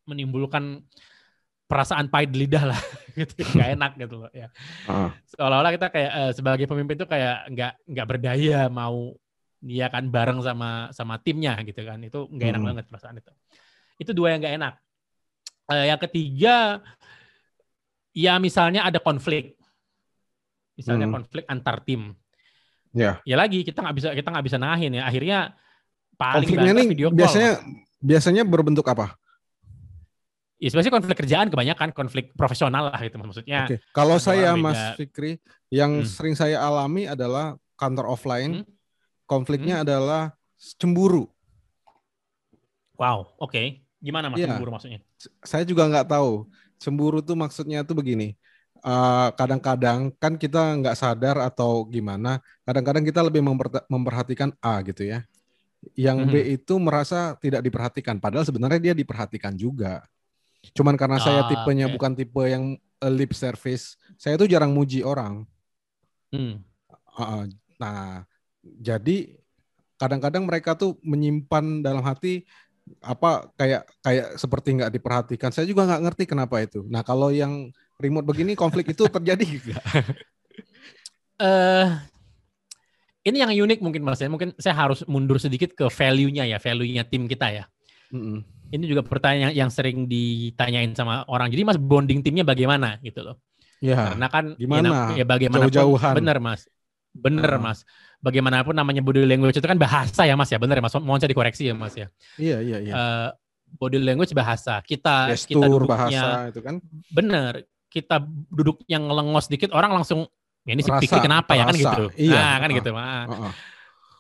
[0.06, 0.86] menimbulkan
[1.66, 2.82] perasaan pahit di lidah lah
[3.18, 3.42] gitu.
[3.42, 4.54] Nggak enak gitu loh ya.
[4.86, 5.10] Uh.
[5.34, 9.18] seolah-olah kita kayak uh, sebagai pemimpin tuh kayak nggak nggak berdaya mau
[9.64, 11.98] dia kan bareng sama sama timnya gitu kan.
[12.06, 12.70] Itu nggak enak hmm.
[12.70, 13.34] banget perasaan itu.
[13.98, 14.74] Itu dua yang nggak enak.
[15.66, 16.86] Uh, yang ketiga
[18.14, 19.58] ya misalnya ada konflik
[20.78, 21.16] misalnya hmm.
[21.22, 22.14] konflik antar tim.
[22.94, 23.18] Ya.
[23.26, 25.04] Ya lagi kita nggak bisa kita nggak bisa nahin ya.
[25.10, 25.58] Akhirnya
[26.16, 27.18] paling Konfliknya ini video call.
[27.18, 27.52] Biasanya
[28.04, 29.18] biasanya berbentuk apa?
[30.62, 33.68] Ya sebenarnya konflik kerjaan kebanyakan konflik profesional lah itu maksudnya.
[33.68, 33.84] Okay.
[33.92, 36.08] Kalau saya Mas Fikri yang hmm.
[36.08, 38.70] sering saya alami adalah kantor offline hmm.
[39.28, 39.84] konfliknya hmm.
[39.84, 40.22] adalah
[40.80, 41.28] cemburu.
[42.96, 43.52] Wow, oke.
[43.52, 43.84] Okay.
[44.04, 45.00] Gimana mas ya, cemburu maksudnya?
[45.44, 46.48] Saya juga nggak tahu.
[46.80, 48.36] Cemburu tuh maksudnya tuh begini.
[48.84, 52.44] Kadang kadang-kadang kan kita nggak sadar atau gimana.
[52.68, 53.40] Kadang-kadang kita lebih
[53.88, 55.24] memperhatikan A gitu ya.
[55.96, 56.44] Yang mm -hmm.
[56.44, 58.20] B itu merasa tidak diperhatikan.
[58.20, 60.04] Padahal sebenarnya dia diperhatikan juga.
[60.72, 61.96] Cuman karena ah, saya tipenya okay.
[62.00, 62.80] bukan tipe yang
[63.12, 65.44] lip service, saya tuh jarang muji orang.
[66.32, 66.64] Hmm.
[67.20, 68.24] Uh, nah,
[68.64, 69.44] jadi
[70.00, 72.48] kadang-kadang mereka tuh menyimpan dalam hati
[73.00, 75.50] apa kayak kayak seperti nggak diperhatikan.
[75.56, 76.84] Saya juga nggak ngerti kenapa itu.
[76.88, 79.84] Nah kalau yang remote begini konflik itu terjadi nggak?
[81.40, 81.88] uh,
[83.30, 84.28] ini yang unik mungkin mas ya.
[84.28, 87.66] Mungkin saya harus mundur sedikit ke value-nya ya, value-nya tim kita ya.
[88.12, 88.38] Mm -hmm.
[88.74, 91.54] Ini juga pertanyaan yang sering ditanyain sama orang.
[91.54, 93.38] Jadi mas bonding timnya bagaimana gitu loh?
[93.80, 94.16] Ya.
[94.16, 95.14] Karena kan gimana?
[95.14, 96.14] Ya, ya bagaimana Jauh-jauhan.
[96.18, 96.66] Bener mas,
[97.14, 97.62] bener uh.
[97.62, 97.86] mas
[98.24, 100.96] bagaimanapun namanya body language itu kan bahasa ya Mas ya, benar ya Mas?
[100.96, 102.08] Mohon saya dikoreksi ya Mas ya.
[102.40, 102.94] Iya, iya, iya.
[102.96, 103.30] Uh,
[103.76, 104.80] body language bahasa.
[104.80, 106.76] Kita Gestur, kita duduknya bahasa itu kan.
[107.12, 107.68] Bener.
[107.92, 110.26] Kita duduk yang ngelengos dikit orang langsung
[110.64, 111.60] ya ini si Pikir kenapa rasa.
[111.60, 112.04] ya kan gitu.
[112.16, 112.40] Iya.
[112.40, 112.90] Nah, kan uh, gitu.
[112.96, 113.04] Nah.
[113.04, 113.54] Uh, uh.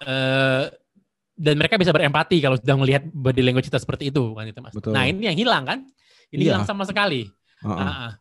[0.03, 0.63] Uh,
[1.33, 4.75] dan mereka bisa berempati kalau sudah melihat body language kita seperti itu kan itu Mas.
[4.75, 4.93] Betul.
[4.93, 5.79] Nah, ini yang hilang kan?
[6.29, 6.47] Ini iya.
[6.53, 7.25] hilang sama sekali.
[7.63, 7.79] Uh, uh.
[7.79, 8.11] Nah,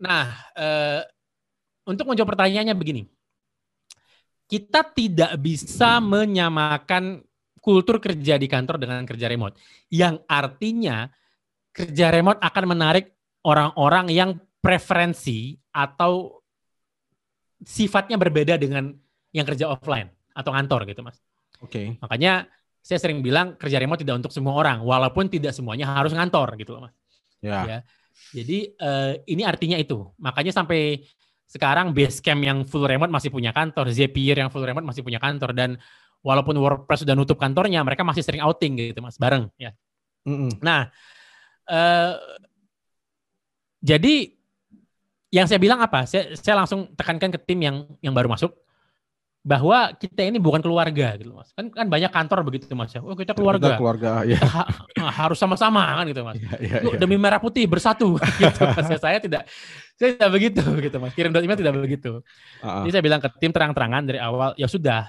[0.00, 0.24] nah
[0.56, 1.00] uh,
[1.84, 3.04] untuk menjawab pertanyaannya begini
[4.50, 7.22] kita tidak bisa menyamakan
[7.62, 9.54] kultur kerja di kantor dengan kerja remote.
[9.86, 11.06] Yang artinya
[11.70, 13.14] kerja remote akan menarik
[13.46, 16.42] orang-orang yang preferensi atau
[17.62, 18.90] sifatnya berbeda dengan
[19.30, 21.22] yang kerja offline atau kantor gitu, Mas.
[21.62, 21.70] Oke.
[21.70, 21.86] Okay.
[22.02, 26.58] Makanya saya sering bilang kerja remote tidak untuk semua orang, walaupun tidak semuanya harus ngantor
[26.58, 26.94] gitu loh, Mas.
[27.38, 27.60] Ya.
[27.64, 27.78] ya.
[28.34, 30.10] Jadi uh, ini artinya itu.
[30.18, 31.06] Makanya sampai
[31.50, 35.50] sekarang Basecamp yang full remote masih punya kantor, Zapier yang full remote masih punya kantor
[35.50, 35.74] dan
[36.22, 39.74] walaupun WordPress sudah nutup kantornya, mereka masih sering outing gitu mas, bareng ya.
[40.22, 40.50] Mm -hmm.
[40.62, 40.86] Nah,
[41.66, 42.14] uh,
[43.82, 44.30] jadi
[45.34, 46.06] yang saya bilang apa?
[46.06, 48.54] Saya, saya langsung tekankan ke tim yang yang baru masuk
[49.40, 51.48] bahwa kita ini bukan keluarga gitu mas.
[51.56, 53.00] Kan kan banyak kantor begitu mas ya.
[53.00, 53.72] Oh kita keluarga.
[53.72, 54.68] kita keluarga ya ha,
[55.24, 56.36] harus sama-sama kan gitu mas.
[56.36, 56.98] Ya, ya, ya.
[57.00, 58.86] demi merah putih bersatu gitu mas.
[58.92, 59.48] Ya, saya tidak
[59.96, 61.16] saya tidak begitu gitu mas.
[61.16, 62.20] Kirim email tidak begitu.
[62.60, 62.84] Uh-uh.
[62.84, 65.08] jadi saya bilang ke tim terang-terangan dari awal ya sudah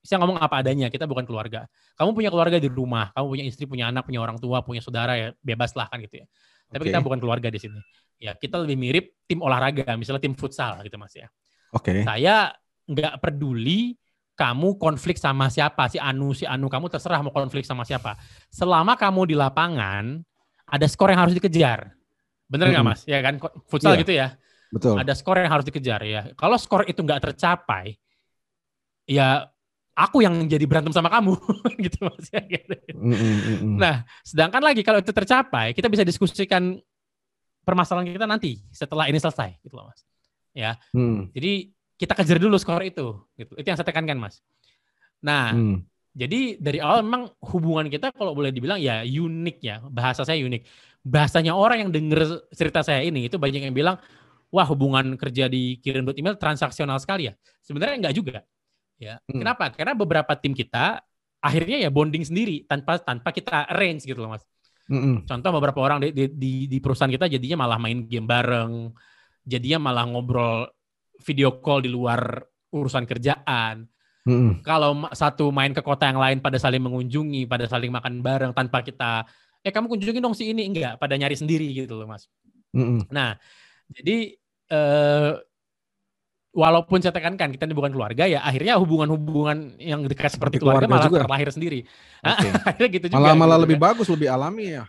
[0.00, 1.68] saya ngomong apa adanya kita bukan keluarga.
[2.00, 5.20] Kamu punya keluarga di rumah kamu punya istri punya anak punya orang tua punya saudara
[5.20, 6.26] ya bebas lah kan gitu ya.
[6.72, 6.96] Tapi okay.
[6.96, 7.76] kita bukan keluarga di sini.
[8.16, 11.28] Ya kita lebih mirip tim olahraga misalnya tim futsal gitu mas ya.
[11.76, 11.92] Oke.
[11.92, 12.08] Okay.
[12.08, 12.56] saya
[12.90, 13.94] nggak peduli
[14.34, 15.86] kamu konflik sama siapa.
[15.92, 18.16] Si Anu si Anu kamu terserah mau konflik sama siapa.
[18.48, 20.18] Selama kamu di lapangan
[20.64, 21.92] ada skor yang harus dikejar.
[22.50, 22.90] Bener nggak hmm.
[22.96, 23.00] mas?
[23.04, 23.36] Ya kan?
[23.68, 24.00] Futsal iya.
[24.00, 24.28] gitu ya?
[24.72, 24.96] Betul.
[24.96, 26.22] Ada skor yang harus dikejar ya.
[26.34, 28.00] Kalau skor itu nggak tercapai
[29.04, 29.44] ya
[29.92, 31.36] aku yang jadi berantem sama kamu.
[31.84, 32.26] Gitu mas.
[32.32, 32.40] Ya
[32.96, 36.80] mm, mm, mm, nah sedangkan lagi kalau itu tercapai kita bisa diskusikan
[37.60, 40.00] permasalahan kita nanti setelah ini selesai gitu loh mas.
[40.50, 40.74] Ya.
[40.90, 41.30] Hmm.
[41.30, 43.52] jadi kita kejar dulu skor itu gitu.
[43.60, 44.40] Itu yang saya tekankan mas.
[45.20, 45.84] Nah hmm.
[46.16, 49.84] jadi dari awal memang hubungan kita kalau boleh dibilang ya unik ya.
[49.84, 50.64] Bahasa saya unik.
[51.04, 52.24] Bahasanya orang yang dengar
[52.56, 54.00] cerita saya ini itu banyak yang bilang
[54.48, 57.36] wah hubungan kerja di kirim email transaksional sekali ya.
[57.60, 58.38] Sebenarnya enggak juga
[58.96, 59.20] ya.
[59.28, 59.44] Hmm.
[59.44, 59.68] kenapa?
[59.76, 61.04] Karena beberapa tim kita
[61.44, 64.44] akhirnya ya bonding sendiri tanpa tanpa kita arrange gitu loh mas.
[64.88, 68.90] Mm contoh beberapa orang di, di di perusahaan kita jadinya malah main game bareng
[69.46, 70.66] jadinya malah ngobrol
[71.22, 72.40] video call di luar
[72.72, 73.86] urusan kerjaan.
[74.24, 74.60] Hmm.
[74.60, 78.84] Kalau satu main ke kota yang lain pada saling mengunjungi, pada saling makan bareng tanpa
[78.84, 79.24] kita,
[79.64, 82.28] eh kamu kunjungin dong si ini enggak, pada nyari sendiri gitu loh mas.
[82.76, 83.00] Hmm.
[83.08, 83.34] Nah,
[83.90, 84.36] jadi
[84.70, 85.32] eh,
[86.50, 90.94] walaupun saya tekankan kita ini bukan keluarga ya, akhirnya hubungan-hubungan yang dekat seperti keluarga, keluarga
[90.94, 91.20] malah juga.
[91.26, 91.80] terlahir sendiri.
[92.20, 92.50] Okay.
[92.68, 93.18] akhirnya gitu juga.
[93.22, 93.86] Malah malah gitu lebih kan.
[93.90, 94.84] bagus, lebih alami ya.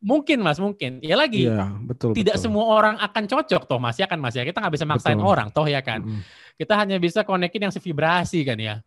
[0.00, 0.96] Mungkin mas, mungkin.
[1.04, 2.44] Ya lagi, ya, betul, tidak betul.
[2.48, 4.48] semua orang akan cocok toh mas ya kan mas ya.
[4.48, 5.28] Kita nggak bisa maksain betul.
[5.28, 6.00] orang toh ya kan.
[6.00, 6.20] Mm.
[6.56, 8.80] Kita hanya bisa konekin yang sevibrasi kan ya.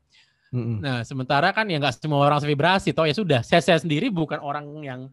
[0.49, 0.81] Mm.
[0.81, 3.45] Nah sementara kan ya nggak semua orang sevibrasi toh ya sudah.
[3.45, 5.05] Saya, saya sendiri bukan orang yang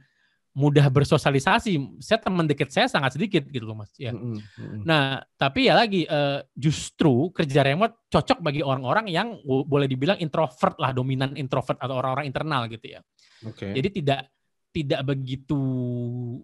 [0.56, 2.00] mudah bersosialisasi.
[2.00, 4.16] Saya teman dekat saya sangat sedikit gitu loh mas ya.
[4.16, 4.80] Mm -hmm.
[4.88, 10.80] Nah tapi ya lagi uh, justru kerja remote cocok bagi orang-orang yang boleh dibilang introvert
[10.80, 13.04] lah, dominan introvert atau orang-orang internal gitu ya.
[13.44, 13.76] Okay.
[13.76, 14.32] Jadi tidak
[14.70, 15.59] tidak begitu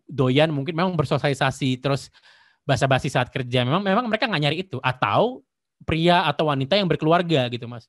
[0.06, 2.10] doyan mungkin memang bersosialisasi terus
[2.66, 5.42] basa-basi saat kerja memang memang mereka nggak nyari itu atau
[5.86, 7.86] pria atau wanita yang berkeluarga gitu mas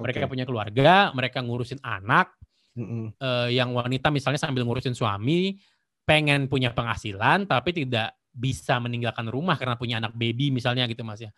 [0.00, 0.30] mereka okay.
[0.32, 2.32] punya keluarga mereka ngurusin anak
[2.72, 3.04] mm -hmm.
[3.20, 5.60] uh, yang wanita misalnya sambil ngurusin suami
[6.08, 11.20] pengen punya penghasilan tapi tidak bisa meninggalkan rumah karena punya anak baby misalnya gitu mas
[11.20, 11.30] ya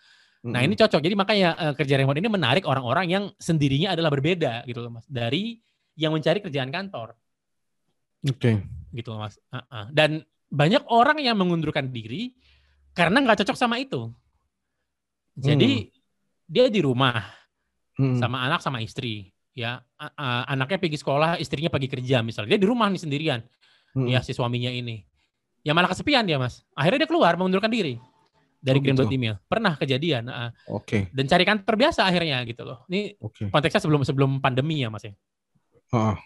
[0.47, 1.03] Nah ini cocok.
[1.03, 5.07] Jadi makanya uh, kerja remote ini menarik orang-orang yang sendirinya adalah berbeda gitu loh mas.
[5.11, 5.59] Dari
[5.99, 7.19] yang mencari kerjaan kantor.
[8.27, 8.39] Oke.
[8.39, 8.55] Okay.
[8.95, 9.39] Gitu loh mas.
[9.51, 9.85] Uh -uh.
[9.95, 12.35] Dan banyak orang yang mengundurkan diri
[12.97, 14.11] karena nggak cocok sama itu.
[15.37, 15.91] Jadi hmm.
[16.49, 17.21] dia di rumah
[18.01, 18.17] hmm.
[18.19, 19.31] sama anak sama istri.
[19.57, 22.57] Ya uh, anaknya pergi sekolah, istrinya pergi kerja misalnya.
[22.57, 23.41] Dia di rumah nih sendirian.
[23.97, 24.09] Hmm.
[24.09, 25.05] Ya si suaminya ini.
[25.65, 26.63] Ya malah kesepian dia mas.
[26.77, 27.97] Akhirnya dia keluar mengundurkan diri
[28.61, 29.09] dari oh, Green gitu.
[29.13, 29.37] Email.
[29.49, 30.29] Pernah kejadian.
[30.29, 30.85] Uh, Oke.
[30.85, 31.01] Okay.
[31.13, 32.85] Dan cari kantor biasa akhirnya gitu loh.
[32.89, 33.49] Ini okay.
[33.53, 35.13] konteksnya sebelum sebelum pandemi ya mas ya.
[35.93, 36.17] Uh.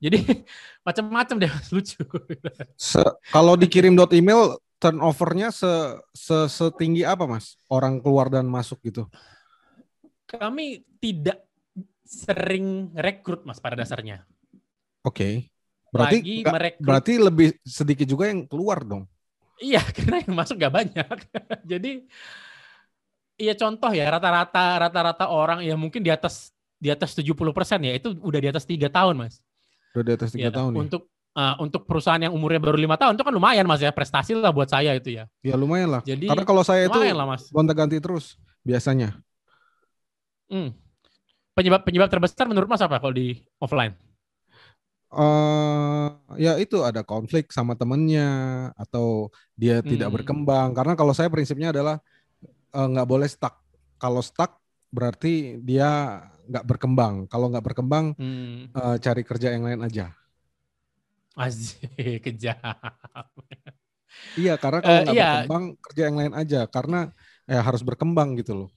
[0.00, 0.18] Jadi
[0.86, 2.00] macam-macam deh lucu.
[2.80, 5.68] Se kalau dikirim dot email turnovernya se,
[6.16, 7.60] se setinggi apa mas?
[7.68, 9.04] Orang keluar dan masuk gitu?
[10.24, 11.44] Kami tidak
[12.08, 14.24] sering rekrut mas pada dasarnya.
[15.04, 15.12] Oke.
[15.12, 15.34] Okay.
[15.90, 16.18] Berarti
[16.80, 19.04] berarti lebih sedikit juga yang keluar dong.
[19.60, 21.16] Iya, karena yang masuk gak banyak.
[21.68, 22.08] Jadi
[23.36, 27.92] iya contoh ya rata-rata rata-rata orang yang mungkin di atas di atas 70 persen ya
[27.92, 29.44] itu udah di atas tiga tahun mas.
[29.94, 30.72] Udah di atas tiga ya, tahun.
[30.76, 31.40] Untuk ya?
[31.40, 34.54] uh, untuk perusahaan yang umurnya baru lima tahun itu kan lumayan mas ya prestasi lah
[34.54, 35.24] buat saya itu ya.
[35.42, 36.02] Ya lumayan lah.
[36.06, 37.50] Jadi karena kalau saya itu lah, mas.
[37.50, 39.18] gonta-ganti terus biasanya.
[40.50, 40.74] Hmm.
[41.54, 43.94] Penyebab penyebab terbesar menurut mas apa kalau di offline?
[45.14, 49.88] uh, ya itu ada konflik sama temennya atau dia hmm.
[49.90, 51.98] tidak berkembang karena kalau saya prinsipnya adalah
[52.74, 53.60] eh, nggak uh, boleh stuck
[53.98, 54.58] kalau stuck
[54.90, 58.74] berarti dia nggak berkembang kalau nggak berkembang hmm.
[58.74, 60.10] uh, cari kerja yang lain aja
[61.38, 62.58] Asik, kejam.
[64.34, 65.30] iya, karena kalau nggak uh, iya.
[65.30, 67.00] berkembang kerja yang lain aja karena
[67.46, 68.70] ya harus berkembang gitu loh.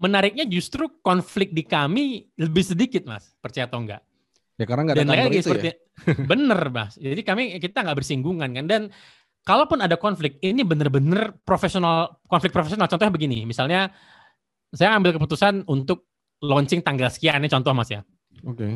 [0.00, 3.36] Menariknya justru konflik di kami lebih sedikit, Mas.
[3.40, 4.00] Percaya atau enggak?
[4.56, 5.76] Ya karena nggak ada dan lagi itu seperti, ya.
[6.36, 6.92] bener mas.
[7.00, 8.82] Jadi kami kita nggak bersinggungan kan dan
[9.40, 12.84] kalaupun ada konflik ini bener-bener profesional konflik profesional.
[12.84, 13.88] Contohnya begini, misalnya
[14.70, 16.06] saya ambil keputusan untuk
[16.40, 18.00] launching tanggal sekian ini contoh mas ya.
[18.46, 18.56] Oke.
[18.56, 18.72] Okay.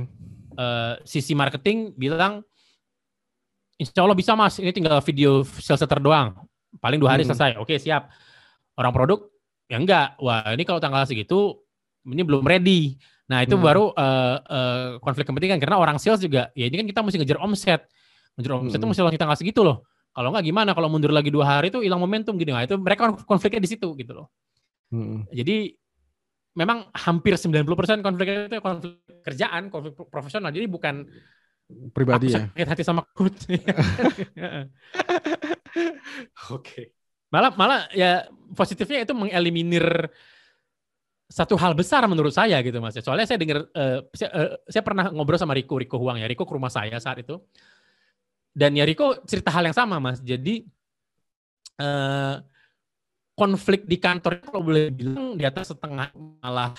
[0.54, 2.46] Uh, sisi marketing bilang
[3.74, 6.46] Insya Allah bisa mas, ini tinggal video sales letter doang.
[6.78, 7.34] Paling dua hari hmm.
[7.34, 7.50] selesai.
[7.58, 8.06] Oke siap.
[8.78, 9.26] Orang produk
[9.66, 10.14] ya enggak.
[10.22, 11.58] Wah ini kalau tanggal segitu
[12.06, 12.94] ini belum ready.
[13.26, 13.64] Nah itu hmm.
[13.64, 17.38] baru uh, uh, konflik kepentingan karena orang sales juga ya ini kan kita mesti ngejar
[17.42, 17.82] omset,
[18.38, 18.90] ngejar omset itu hmm.
[18.94, 19.82] mesti langsung tanggal segitu loh.
[20.14, 20.70] Kalau nggak gimana?
[20.70, 22.54] Kalau mundur lagi dua hari itu hilang momentum gitu.
[22.54, 24.30] Nah itu mereka konfliknya di situ gitu loh.
[24.94, 25.26] Hmm.
[25.34, 25.74] Jadi
[26.54, 27.66] memang hampir 90%
[28.00, 30.54] konflik itu konflik kerjaan, konflik profesional.
[30.54, 31.02] Jadi bukan
[31.90, 32.46] pribadi ya.
[32.46, 33.34] Sakit hati sama kut.
[36.54, 36.94] Oke.
[37.34, 40.06] Malah malah ya positifnya itu mengeliminir
[41.26, 42.94] satu hal besar menurut saya gitu mas.
[43.02, 46.30] Soalnya saya dengar, uh, saya, uh, saya pernah ngobrol sama Riko, Riko Huang ya.
[46.30, 47.42] Riko ke rumah saya saat itu.
[48.54, 50.22] Dan ya Riko cerita hal yang sama mas.
[50.22, 50.62] Jadi
[51.82, 52.38] uh,
[53.34, 56.70] konflik di kantor kalau boleh bilang di atas setengah malah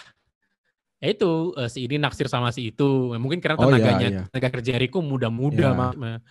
[1.03, 4.19] ya itu uh, si ini naksir sama si itu mungkin karena iya, tenaganya oh, iya,
[4.23, 4.23] iya.
[4.31, 5.75] tenaga kerja Riko muda-muda yeah.
[5.75, 6.21] mas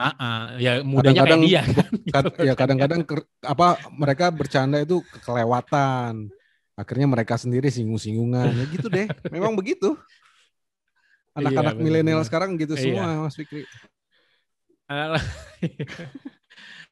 [0.00, 2.12] Ah, uh, ya mudanya kadang -kadang, kayak dia.
[2.14, 3.00] Kan, ya kadang-kadang
[3.44, 6.32] apa mereka bercanda itu kelewatan
[6.80, 9.04] akhirnya mereka sendiri singgung-singgungan ya gitu deh
[9.34, 9.92] memang begitu
[11.36, 12.82] anak-anak iya, milenial sekarang gitu iya.
[12.96, 13.68] semua Mas Fikri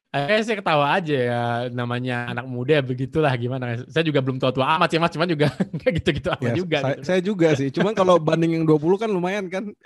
[0.09, 3.77] Kayaknya saya ketawa aja ya namanya anak muda begitulah gimana.
[3.93, 5.53] Saya juga belum tua-tua amat sih Mas, cuman juga
[5.85, 6.77] kayak gitu-gitu amat ya, juga.
[6.81, 7.05] Saya, gitu.
[7.05, 9.69] saya juga sih, cuman kalau banding yang 20 kan lumayan kan.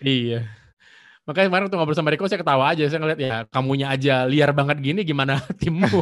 [0.00, 0.48] iya.
[1.28, 4.48] Makanya kemarin waktu ngobrol sama Riko saya ketawa aja, saya ngeliat ya kamunya aja liar
[4.56, 6.00] banget gini gimana timmu.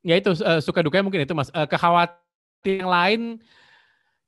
[0.00, 1.52] ya itu uh, suka dukanya mungkin itu mas.
[1.52, 2.24] Uh, kekhawatiran
[2.64, 3.20] yang lain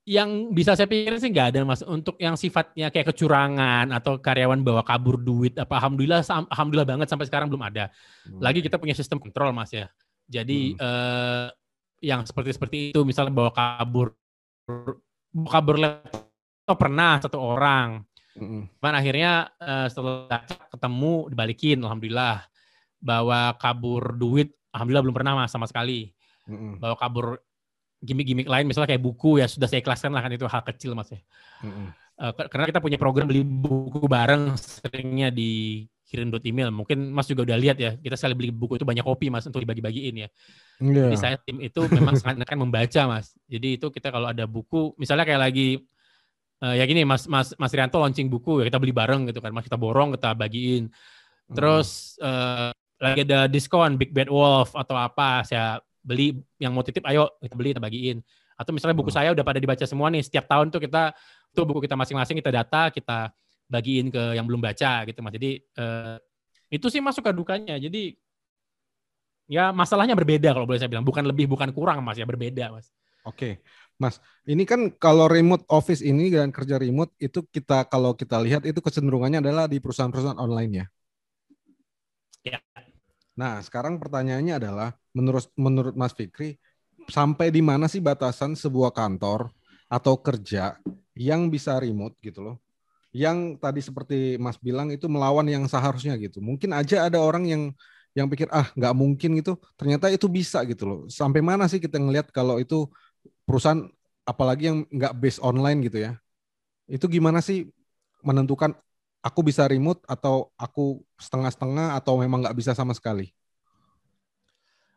[0.09, 4.65] yang bisa saya pikir sih nggak ada mas untuk yang sifatnya kayak kecurangan atau karyawan
[4.65, 7.93] bawa kabur duit apa alhamdulillah alhamdulillah banget sampai sekarang belum ada
[8.25, 8.41] hmm.
[8.41, 9.85] lagi kita punya sistem kontrol mas ya
[10.25, 10.81] jadi hmm.
[10.81, 11.47] uh,
[12.01, 14.17] yang seperti seperti itu misalnya bawa kabur
[15.33, 18.05] bawa kabur laptop pernah satu orang.
[18.39, 18.63] Mm-hmm.
[18.79, 22.47] Cuman akhirnya uh, setelah ketemu dibalikin, alhamdulillah.
[22.99, 26.11] Bawa kabur duit, alhamdulillah belum pernah mas sama sekali.
[26.47, 26.73] Mm-hmm.
[26.83, 27.27] Bawa kabur
[28.03, 31.11] gimmick-gimmick lain, misalnya kayak buku ya sudah saya ikhlaskan lah kan itu hal kecil mas
[31.11, 31.21] ya.
[31.65, 31.87] Mm-hmm.
[32.19, 36.73] Uh, karena kita punya program beli buku bareng seringnya di kirim dot email.
[36.73, 39.61] Mungkin Mas juga udah lihat ya, kita sekali beli buku itu banyak kopi Mas untuk
[39.61, 40.29] dibagi-bagiin ya.
[40.83, 41.13] Yeah.
[41.13, 43.37] Jadi saya tim itu memang sangat kan membaca Mas.
[43.47, 45.79] Jadi itu kita kalau ada buku, misalnya kayak lagi
[46.63, 49.55] uh, ya gini Mas Mas Mas Rianto launching buku ya kita beli bareng gitu kan
[49.55, 51.55] Mas kita borong kita bagiin hmm.
[51.55, 55.79] terus uh, lagi ada diskon Big Bad Wolf atau apa saya
[56.09, 58.19] beli yang mau titip ayo kita beli kita bagiin
[58.57, 59.19] atau misalnya buku hmm.
[59.21, 61.13] saya udah pada dibaca semua nih setiap tahun tuh kita
[61.53, 63.29] tuh buku kita masing-masing kita data kita
[63.69, 66.17] bagiin ke yang belum baca gitu mas jadi uh,
[66.69, 67.81] Itu sih masuk ke dukanya.
[67.81, 68.13] Jadi
[69.49, 71.05] ya masalahnya berbeda kalau boleh saya bilang.
[71.05, 72.93] Bukan lebih, bukan kurang mas ya, berbeda mas.
[73.27, 73.61] Oke,
[74.01, 74.23] Mas.
[74.49, 78.79] Ini kan kalau remote office ini dan kerja remote itu kita kalau kita lihat itu
[78.81, 80.87] kecenderungannya adalah di perusahaan-perusahaan online ya.
[82.57, 82.59] Ya.
[83.39, 86.59] Nah, sekarang pertanyaannya adalah menurut menurut Mas Fikri
[87.07, 89.55] sampai di mana sih batasan sebuah kantor
[89.87, 90.75] atau kerja
[91.15, 92.57] yang bisa remote gitu loh?
[93.15, 96.43] Yang tadi seperti Mas bilang itu melawan yang seharusnya gitu.
[96.43, 97.63] Mungkin aja ada orang yang
[98.19, 101.01] yang pikir ah nggak mungkin gitu, ternyata itu bisa gitu loh.
[101.07, 102.91] Sampai mana sih kita ngelihat kalau itu
[103.47, 103.87] perusahaan
[104.27, 106.19] apalagi yang nggak base online gitu ya.
[106.91, 107.71] Itu gimana sih
[108.27, 108.75] menentukan
[109.23, 113.31] aku bisa remote atau aku setengah-setengah atau memang nggak bisa sama sekali?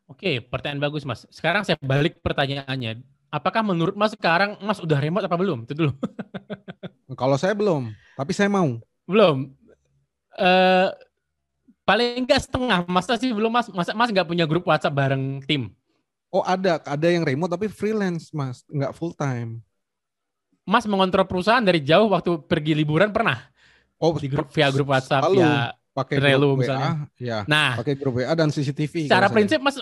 [0.10, 1.24] Oke, pertanyaan bagus Mas.
[1.32, 3.00] Sekarang saya balik pertanyaannya.
[3.32, 5.64] Apakah menurut Mas sekarang Mas udah remote apa belum?
[5.64, 5.92] Itu dulu.
[7.22, 8.76] Kalau saya belum, tapi saya mau.
[9.08, 9.56] Belum.
[10.36, 10.92] Uh,
[11.88, 12.84] paling enggak setengah.
[12.92, 13.72] Masa sih belum Mas?
[13.72, 15.72] Masa Mas nggak punya grup WhatsApp bareng tim?
[16.32, 19.60] Oh ada, ada yang remote tapi freelance mas, nggak full time.
[20.64, 23.51] Mas mengontrol perusahaan dari jauh waktu pergi liburan pernah?
[24.02, 26.92] Oh di grup via grup WhatsApp selalu ya pakai Trello grup misalnya.
[27.20, 27.40] Ya.
[27.46, 29.06] Nah, pakai grup WA dan CCTV.
[29.06, 29.78] Secara prinsip Mas,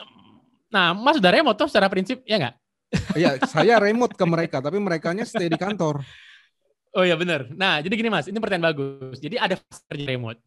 [0.68, 2.56] nah Mas udah remote tuh secara prinsip ya nggak?
[3.14, 6.02] Iya, saya remote ke mereka, tapi merekanya stay di kantor.
[6.98, 7.46] Oh ya benar.
[7.54, 9.22] Nah, jadi gini Mas, ini pertanyaan bagus.
[9.22, 10.42] Jadi ada fase kerja remote.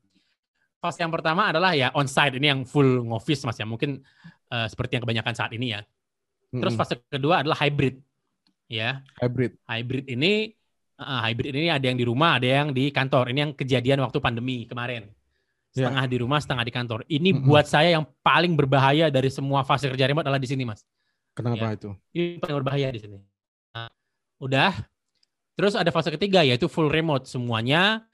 [0.82, 3.66] Fase yang pertama adalah ya on-site, ini yang full office Mas ya.
[3.66, 4.02] Mungkin
[4.50, 5.80] uh, seperti yang kebanyakan saat ini ya.
[6.50, 8.02] Terus fase kedua adalah hybrid.
[8.66, 9.06] Ya.
[9.22, 9.54] Hybrid.
[9.70, 10.58] Hybrid ini
[11.02, 13.34] uh, hybrid ini ada yang di rumah, ada yang di kantor.
[13.34, 15.10] Ini yang kejadian waktu pandemi kemarin.
[15.74, 15.88] Ya.
[15.88, 16.12] Setengah yeah.
[16.12, 17.00] di rumah, setengah di kantor.
[17.08, 17.48] Ini mm -hmm.
[17.48, 20.84] buat saya yang paling berbahaya dari semua fase kerja remote adalah di sini, Mas.
[21.32, 21.76] Kenapa ya.
[21.76, 21.90] itu?
[22.12, 23.18] Ini paling berbahaya di sini.
[23.72, 23.88] Nah,
[24.38, 24.72] udah.
[25.52, 27.24] Terus ada fase ketiga yaitu full remote.
[27.24, 28.04] Semuanya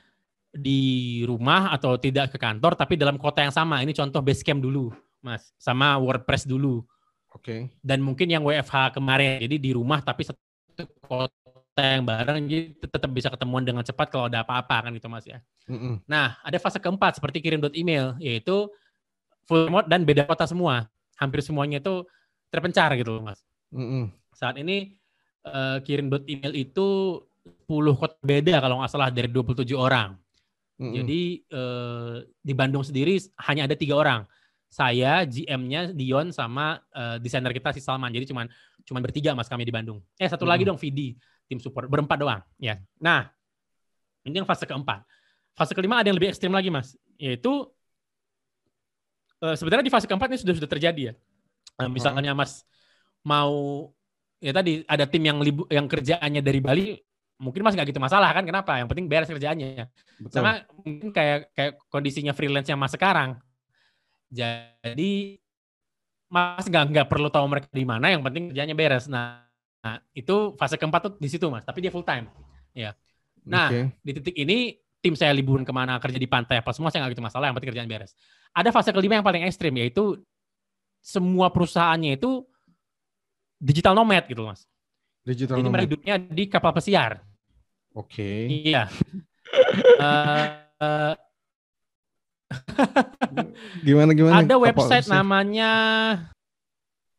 [0.54, 3.82] di rumah atau tidak ke kantor tapi dalam kota yang sama.
[3.82, 5.50] Ini contoh Basecamp dulu, Mas.
[5.58, 6.86] Sama WordPress dulu.
[7.34, 7.42] Oke.
[7.42, 7.60] Okay.
[7.82, 10.38] Dan mungkin yang WFH kemarin, jadi di rumah tapi satu
[11.04, 11.34] kota
[11.80, 15.38] yang bareng, jadi tetap bisa ketemuan dengan cepat kalau ada apa-apa kan gitu mas ya.
[15.70, 15.94] Mm -mm.
[16.06, 18.70] Nah ada fase keempat seperti kirim email, yaitu
[19.44, 20.90] full remote dan beda kota semua.
[21.18, 22.06] Hampir semuanya itu
[22.48, 23.42] terpencar gitu mas.
[23.74, 24.02] Mm -mm.
[24.34, 24.98] Saat ini
[25.46, 27.20] uh, kirim email itu
[27.68, 30.16] 10 kota beda kalau nggak salah dari 27 orang.
[30.78, 30.94] Mm -hmm.
[30.94, 31.20] Jadi
[31.52, 33.18] uh, di Bandung sendiri
[33.48, 34.22] hanya ada tiga orang
[34.68, 38.12] saya GM-nya Dion sama uh, desainer kita si Salman.
[38.12, 38.46] Jadi cuman
[38.84, 40.04] cuman bertiga Mas kami di Bandung.
[40.20, 40.52] Eh satu hmm.
[40.52, 41.16] lagi dong Vidi,
[41.48, 42.76] tim support berempat doang ya.
[43.00, 43.26] Nah,
[44.22, 45.02] ini yang fase keempat.
[45.56, 47.66] Fase kelima ada yang lebih ekstrim lagi Mas, yaitu
[49.42, 51.14] uh, sebenarnya di fase keempat ini sudah sudah terjadi ya.
[51.80, 52.62] Uh, misalnya Mas
[53.26, 53.88] mau
[54.38, 56.86] ya tadi ada tim yang libu, yang kerjaannya dari Bali
[57.38, 59.86] mungkin mas nggak gitu masalah kan kenapa yang penting beres kerjaannya
[60.18, 60.42] Betul.
[60.42, 63.38] sama mungkin kayak kayak kondisinya freelance yang mas sekarang
[64.30, 65.38] jadi
[66.28, 69.08] Mas nggak nggak perlu tahu mereka di mana, yang penting kerjanya beres.
[69.08, 69.47] Nah,
[69.84, 72.26] nah, itu fase keempat tuh di situ mas, tapi dia full time.
[72.74, 72.94] Ya.
[73.48, 73.84] Nah okay.
[74.04, 77.18] di titik ini tim saya liburan ke mana kerja di pantai apa semua saya nggak
[77.18, 78.12] gitu masalah, yang penting kerjaan beres.
[78.52, 80.18] Ada fase kelima yang paling ekstrim yaitu
[80.98, 82.42] semua perusahaannya itu
[83.58, 84.66] digital nomad gitu mas.
[85.22, 85.74] Digital Jadi nomad.
[85.78, 87.22] mereka hidupnya di kapal pesiar.
[87.94, 88.18] Oke.
[88.18, 88.40] Okay.
[88.70, 88.86] Iya.
[89.98, 90.44] uh,
[90.84, 91.14] uh,
[93.86, 94.40] gimana gimana?
[94.40, 95.72] Ada website namanya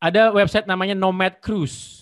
[0.00, 1.99] ada website namanya Nomad Cruise.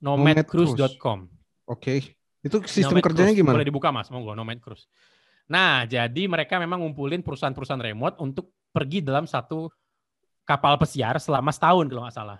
[0.00, 1.28] Nomadcruise.com.
[1.68, 1.76] Oke.
[1.76, 1.98] Okay.
[2.40, 3.40] Itu sistem Nomad kerjanya Cruise.
[3.44, 3.56] gimana?
[3.60, 4.88] Boleh dibuka Mas, monggo Nomad Cruise.
[5.50, 9.68] Nah, jadi mereka memang ngumpulin perusahaan-perusahaan remote untuk pergi dalam satu
[10.46, 12.38] kapal pesiar selama setahun kalau nggak salah.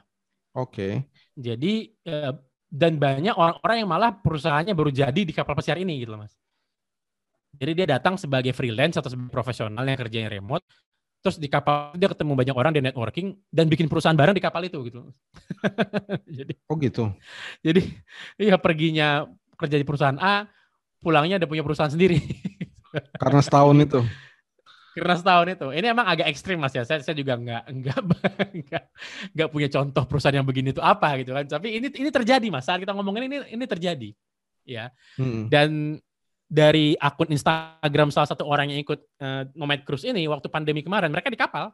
[0.57, 0.75] Oke.
[0.75, 0.93] Okay.
[1.37, 2.33] Jadi eh,
[2.71, 6.35] dan banyak orang-orang yang malah perusahaannya baru jadi di kapal pesiar ini gitu loh, Mas.
[7.51, 10.63] Jadi dia datang sebagai freelance atau sebagai profesional yang kerjanya remote,
[11.21, 14.65] terus di kapal dia ketemu banyak orang di networking dan bikin perusahaan bareng di kapal
[14.65, 15.13] itu gitu.
[16.41, 17.13] jadi Oh gitu.
[17.61, 17.85] Jadi
[18.41, 19.29] iya perginya
[19.61, 20.49] kerja di perusahaan A,
[21.05, 22.17] pulangnya ada punya perusahaan sendiri.
[23.23, 24.01] Karena setahun itu.
[24.97, 25.67] Karena setahun itu.
[25.71, 26.83] Ini emang agak ekstrim mas ya.
[26.83, 27.63] Saya, saya juga nggak
[28.65, 28.85] nggak
[29.37, 31.45] nggak punya contoh perusahaan yang begini itu apa gitu kan.
[31.47, 32.65] Tapi ini ini terjadi mas.
[32.65, 34.11] Saat kita ngomongin ini ini terjadi.
[34.65, 34.91] Ya.
[35.21, 35.47] Hmm.
[35.53, 36.01] Dan
[36.51, 41.15] dari akun Instagram salah satu orang yang ikut uh, Nomad Cruise ini waktu pandemi kemarin
[41.15, 41.71] mereka di kapal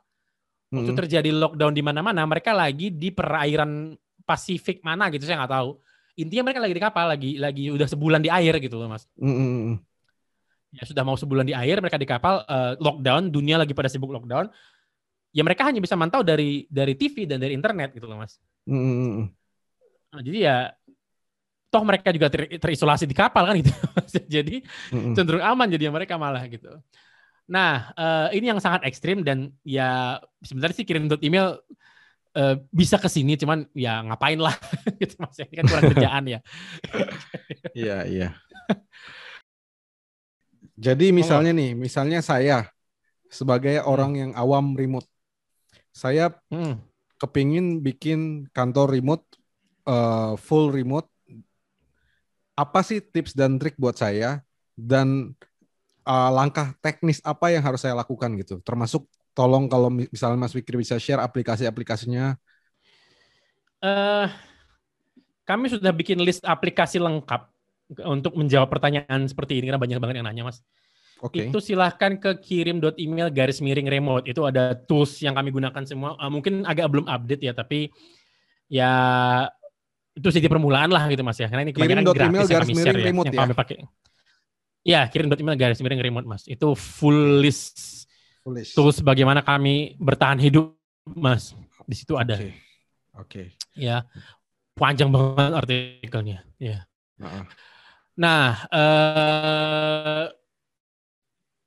[0.68, 1.00] waktu hmm.
[1.00, 3.96] terjadi lockdown di mana-mana mereka lagi di perairan
[4.26, 5.80] Pasifik mana gitu saya nggak tahu
[6.20, 9.80] intinya mereka lagi di kapal lagi lagi udah sebulan di air gitu loh mas hmm.
[10.76, 14.12] ya sudah mau sebulan di air mereka di kapal uh, lockdown dunia lagi pada sibuk
[14.12, 14.50] lockdown
[15.32, 18.36] ya mereka hanya bisa mantau dari dari TV dan dari internet gitu loh mas
[18.68, 19.24] hmm.
[20.12, 20.56] nah, jadi ya
[21.66, 23.72] toh mereka juga ter, terisolasi di kapal kan gitu.
[24.38, 25.14] jadi mm-hmm.
[25.14, 26.70] cenderung aman jadi mereka malah gitu.
[27.46, 31.62] Nah, uh, ini yang sangat ekstrim dan ya sebenarnya sih kirim email
[32.34, 34.54] uh, bisa ke sini, cuman ya ngapain lah
[35.00, 35.38] gitu mas.
[35.38, 36.40] Ini kan kurang kerjaan ya.
[37.72, 38.28] Iya iya.
[40.76, 42.68] Jadi misalnya nih, misalnya saya
[43.32, 43.88] sebagai hmm.
[43.88, 45.08] orang yang awam remote,
[45.94, 46.82] saya hmm.
[47.16, 49.24] kepingin bikin kantor remote
[49.88, 51.08] uh, full remote.
[52.56, 54.40] Apa sih tips dan trik buat saya
[54.74, 55.36] dan
[56.08, 58.64] uh, langkah teknis apa yang harus saya lakukan gitu.
[58.64, 59.04] Termasuk
[59.36, 62.40] tolong kalau misalnya Mas Fikri bisa share aplikasi-aplikasinya.
[63.84, 64.26] Uh,
[65.44, 67.52] kami sudah bikin list aplikasi lengkap
[68.08, 70.64] untuk menjawab pertanyaan seperti ini karena banyak banget yang nanya Mas.
[71.16, 71.48] Okay.
[71.48, 74.28] Itu silahkan ke kirim.email garis miring remote.
[74.28, 76.16] Itu ada tools yang kami gunakan semua.
[76.20, 77.88] Uh, mungkin agak belum update ya, tapi
[78.68, 78.92] ya
[80.16, 81.46] itu sih di permulaan lah gitu mas ya.
[81.52, 83.40] Karena ini kebanyakan gratis yang kami share ya, yang ya?
[83.44, 83.76] kami pakai.
[84.86, 86.42] Ya, kirim email garis miring remote mas.
[86.48, 88.06] Itu full list,
[88.40, 88.72] full list.
[88.72, 90.72] tools bagaimana kami bertahan hidup
[91.04, 91.52] mas.
[91.84, 92.38] Di situ ada.
[92.40, 92.48] Oke.
[92.48, 92.54] Okay.
[93.16, 93.46] Okay.
[93.76, 94.08] Ya,
[94.72, 96.38] panjang banget artikelnya.
[96.56, 96.88] Ya.
[97.20, 97.44] Uh-uh.
[98.16, 100.24] Nah, uh,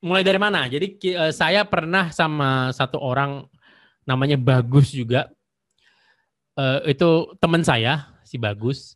[0.02, 0.66] mulai dari mana?
[0.66, 3.46] Jadi uh, saya pernah sama satu orang
[4.02, 5.30] namanya Bagus juga.
[6.58, 8.94] Uh, itu teman saya si Bagus.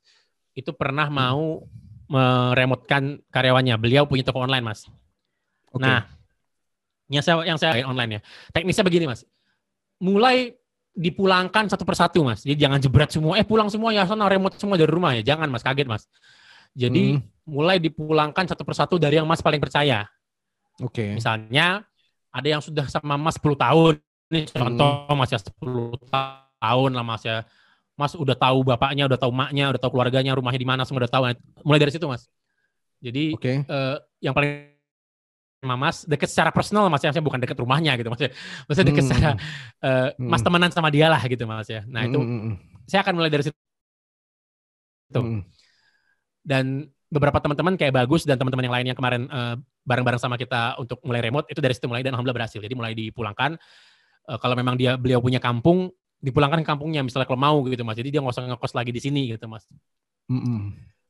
[0.55, 1.17] Itu pernah hmm.
[1.19, 1.67] mau
[2.07, 3.75] meremotkan karyawannya.
[3.83, 4.87] Beliau punya toko online, Mas.
[5.75, 5.83] Okay.
[5.83, 6.07] Nah,
[7.11, 8.21] yang saya yang saya online ya.
[8.55, 9.27] Teknisnya begini, Mas.
[9.99, 10.55] Mulai
[10.95, 12.47] dipulangkan satu persatu, Mas.
[12.47, 13.35] Jadi jangan jebret semua.
[13.35, 15.35] Eh, pulang semua ya, sana remote semua dari rumah ya.
[15.35, 15.67] Jangan, Mas.
[15.67, 16.07] Kaget, Mas.
[16.79, 17.51] Jadi hmm.
[17.51, 20.07] mulai dipulangkan satu persatu dari yang Mas paling percaya.
[20.79, 21.03] Oke.
[21.03, 21.11] Okay.
[21.19, 21.83] Misalnya
[22.35, 23.95] ada yang sudah sama Mas 10 tahun.
[24.31, 25.19] Ini contoh hmm.
[25.19, 27.47] Mas ya 10 tahun lah Mas ya
[27.95, 31.13] Mas udah tahu bapaknya, udah tahu maknya, udah tahu keluarganya, rumahnya di mana, semua udah
[31.13, 31.25] tahu.
[31.63, 32.27] Mulai dari situ, Mas.
[32.99, 33.63] Jadi okay.
[33.69, 34.75] uh, eh, yang paling
[35.65, 38.31] sama Mas deket secara personal Mas ya, bukan deket rumahnya gitu Mas ya.
[38.69, 39.11] Maksudnya deket hmm.
[39.13, 39.31] secara
[39.81, 40.29] uh, hmm.
[40.29, 41.87] Mas temenan sama dia lah gitu Mas ya.
[41.89, 42.29] Nah, itu hmm.
[42.29, 42.55] hmm, hmm.
[42.85, 43.57] saya akan mulai dari situ.
[45.15, 45.41] Hmm.
[46.45, 49.55] Dan beberapa teman-teman kayak bagus dan teman-teman yang lain yang kemarin uh,
[49.87, 52.59] bareng-bareng sama kita untuk mulai remote itu dari situ mulai dan alhamdulillah berhasil.
[52.59, 53.55] Jadi mulai dipulangkan
[54.29, 55.89] uh, kalau memang dia beliau punya kampung
[56.25, 58.01] dipulangkan ke kampungnya misalnya kalau mau gitu mas.
[58.01, 59.69] Jadi dia nggak usah ngekos lagi di sini gitu mas.
[60.33, 60.61] Mm -mm.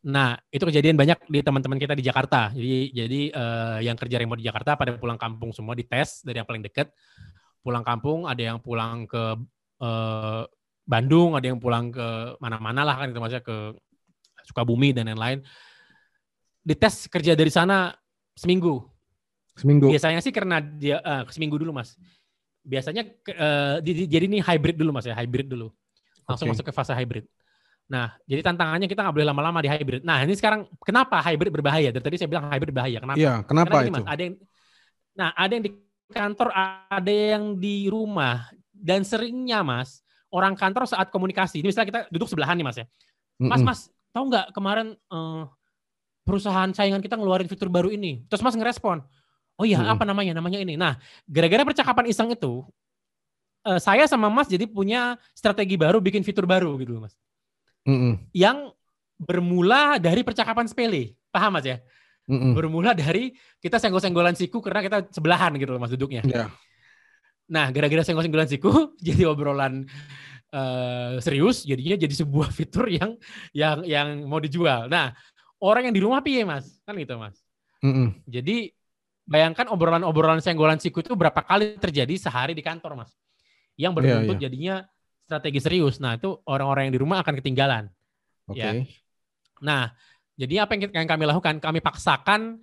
[0.05, 2.51] nah itu kejadian banyak di teman-teman kita di Jakarta.
[2.51, 6.49] Jadi jadi uh, yang kerja remote di Jakarta pada pulang kampung semua dites dari yang
[6.51, 6.91] paling dekat
[7.65, 9.23] pulang kampung ada yang pulang ke
[9.81, 10.43] uh,
[10.85, 13.57] Bandung ada yang pulang ke mana-mana lah kan itu maksudnya ke
[14.45, 15.41] Sukabumi dan lain-lain.
[16.61, 17.97] Dites kerja dari sana
[18.37, 18.85] seminggu.
[19.57, 19.89] Seminggu.
[19.89, 21.97] Biasanya sih karena dia uh, seminggu dulu mas
[22.65, 23.05] biasanya
[23.37, 25.69] uh, jadi ini hybrid dulu mas ya hybrid dulu.
[26.25, 26.57] Langsung okay.
[26.57, 27.29] masuk ke fase hybrid.
[27.93, 30.03] Nah jadi tantangannya kita nggak boleh lama-lama di hybrid.
[30.03, 31.93] Nah ini sekarang kenapa hybrid berbahaya?
[31.93, 33.21] Dari tadi saya bilang hybrid berbahaya kenapa?
[33.21, 33.95] Iya, kenapa Karena ini, itu?
[34.01, 34.35] Mas ada yang
[35.15, 35.71] nah ada yang di
[36.11, 36.49] kantor
[36.89, 38.49] ada yang di rumah.
[38.75, 42.87] Dan seringnya mas orang kantor saat komunikasi ini misalnya kita duduk sebelahan nih mas ya.
[43.37, 43.81] Mas mas
[44.13, 45.49] tahu nggak kemarin uh,
[46.25, 48.25] perusahaan saingan kita ngeluarin fitur baru ini?
[48.29, 49.05] Terus mas ngerespon
[49.55, 49.95] Oh iya, hmm.
[49.95, 50.33] apa namanya?
[50.39, 50.75] Namanya ini.
[50.75, 50.99] Nah,
[51.31, 52.67] gara-gara percakapan iseng itu,
[53.67, 57.15] uh, saya sama Mas jadi punya strategi baru, bikin fitur baru gitu, Mas.
[57.87, 58.19] Hmm.
[58.35, 58.75] Yang
[59.21, 61.79] bermula dari percakapan sepele, paham Mas ya?
[62.25, 62.57] Hmm.
[62.57, 66.25] Bermula dari kita senggol-senggolan siku karena kita sebelahan gitu loh Mas duduknya.
[66.25, 66.49] Yeah.
[67.47, 68.73] Nah, gara-gara senggol-senggolan siku,
[69.07, 69.85] jadi obrolan
[70.51, 73.15] uh, serius, jadinya jadi sebuah fitur yang
[73.53, 74.89] yang yang mau dijual.
[74.89, 75.13] Nah,
[75.61, 76.81] orang yang di rumah piye Mas?
[76.83, 77.37] Kan gitu Mas.
[77.85, 78.73] Mm Jadi
[79.25, 83.13] bayangkan obrolan-obrolan senggolan siku itu berapa kali terjadi sehari di kantor, Mas.
[83.75, 84.43] Yang iya, berbentuk yeah, yeah.
[84.45, 84.75] jadinya
[85.25, 85.97] strategi serius.
[85.99, 87.85] Nah, itu orang-orang yang di rumah akan ketinggalan.
[88.47, 88.61] Okay.
[88.61, 88.73] Ya.
[89.65, 89.83] Nah,
[90.37, 91.59] jadi apa yang, yang kami lakukan?
[91.59, 92.61] Kami paksakan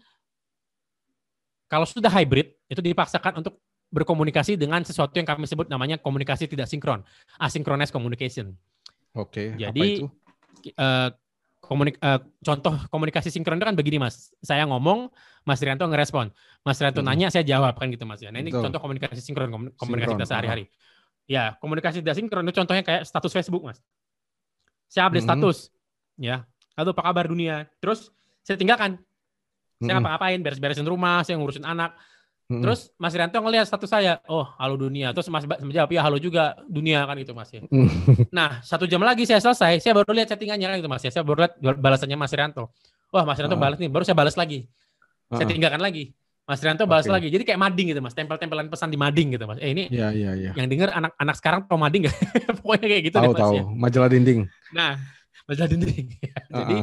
[1.71, 3.63] kalau sudah hybrid, itu dipaksakan untuk
[3.95, 6.99] berkomunikasi dengan sesuatu yang kami sebut namanya komunikasi tidak sinkron,
[7.39, 8.59] asynchronous communication.
[9.15, 9.55] Oke.
[9.55, 10.03] Okay, Jadi
[10.75, 11.15] uh,
[11.71, 14.35] komunik uh, contoh komunikasi sinkron itu kan begini mas.
[14.43, 15.07] Saya ngomong
[15.47, 16.27] mas Rianto ngerespon.
[16.67, 17.07] Mas Rianto hmm.
[17.07, 18.27] nanya saya jawab kan gitu mas ya.
[18.27, 18.67] Nah ini Betul.
[18.67, 20.67] contoh komunikasi sinkron komunikasi kita sehari-hari.
[21.31, 23.79] Ya komunikasi tidak sinkron itu contohnya kayak status Facebook mas.
[24.91, 25.31] Saya update hmm.
[25.31, 25.57] status
[26.19, 26.43] ya.
[26.75, 27.55] Lalu apa kabar dunia?
[27.79, 28.11] Terus
[28.43, 28.99] saya tinggalkan.
[29.79, 30.03] Saya hmm.
[30.03, 30.39] ngapa-ngapain?
[30.43, 31.95] Beres-beresin rumah saya ngurusin anak
[32.51, 32.59] Hmm.
[32.59, 35.15] Terus Mas Rianto ngelihat status saya, oh halo dunia.
[35.15, 37.63] Terus Mas menjawab ya halo juga dunia kan itu Mas ya.
[37.63, 37.87] Hmm.
[38.27, 41.15] nah satu jam lagi saya selesai, saya baru lihat chattingannya kan itu Mas ya.
[41.15, 42.67] Saya baru lihat balasannya Mas Rianto.
[43.15, 43.61] Wah Mas Rianto uh.
[43.63, 44.67] balas nih, baru saya balas lagi.
[45.31, 45.39] Uh.
[45.39, 46.11] Saya tinggalkan lagi.
[46.51, 47.15] Mas Rianto balas okay.
[47.15, 47.27] lagi.
[47.31, 49.55] Jadi kayak mading gitu Mas, tempel-tempelan pesan di mading gitu Mas.
[49.63, 50.51] Eh ini ya, ya, ya.
[50.51, 52.17] yang dengar anak-anak sekarang tau mading gak?
[52.59, 53.53] Pokoknya kayak gitu tahu, deh Mas tahu.
[53.55, 53.63] ya.
[53.71, 54.39] Majalah dinding.
[54.75, 54.99] Nah,
[55.47, 56.05] majalah dinding.
[56.59, 56.77] Jadi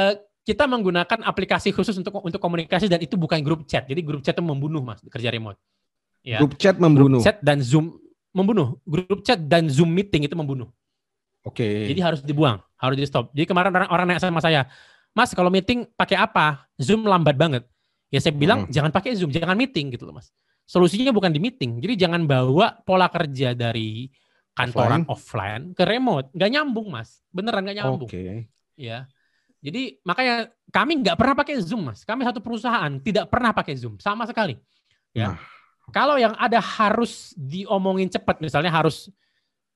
[0.00, 0.14] uh.
[0.44, 3.88] Kita menggunakan aplikasi khusus untuk untuk komunikasi dan itu bukan grup chat.
[3.88, 5.56] Jadi grup chat itu membunuh mas kerja remote.
[6.20, 6.36] Ya.
[6.40, 7.20] Grup chat membunuh.
[7.20, 7.96] Grup chat dan zoom
[8.36, 8.76] membunuh.
[8.84, 10.68] Grup chat dan zoom meeting itu membunuh.
[11.44, 11.64] Oke.
[11.64, 11.76] Okay.
[11.92, 13.32] Jadi harus dibuang, harus di stop.
[13.32, 14.68] Jadi kemarin orang orang nanya sama saya,
[15.14, 16.66] Mas kalau meeting pakai apa?
[16.74, 17.62] Zoom lambat banget.
[18.10, 18.74] Ya saya bilang hmm.
[18.74, 20.34] jangan pakai Zoom, jangan meeting gitu loh mas.
[20.66, 21.78] Solusinya bukan di meeting.
[21.78, 24.10] Jadi jangan bawa pola kerja dari
[24.54, 26.26] kantoran offline, offline ke remote.
[26.34, 28.10] Gak nyambung mas, beneran gak nyambung.
[28.10, 28.14] Oke.
[28.14, 28.34] Okay.
[28.74, 29.06] Ya.
[29.64, 32.04] Jadi makanya kami nggak pernah pakai Zoom, Mas.
[32.04, 34.60] Kami satu perusahaan tidak pernah pakai Zoom sama sekali.
[35.16, 35.32] Ya.
[35.32, 35.38] Nah.
[35.88, 39.08] Kalau yang ada harus diomongin cepat, misalnya harus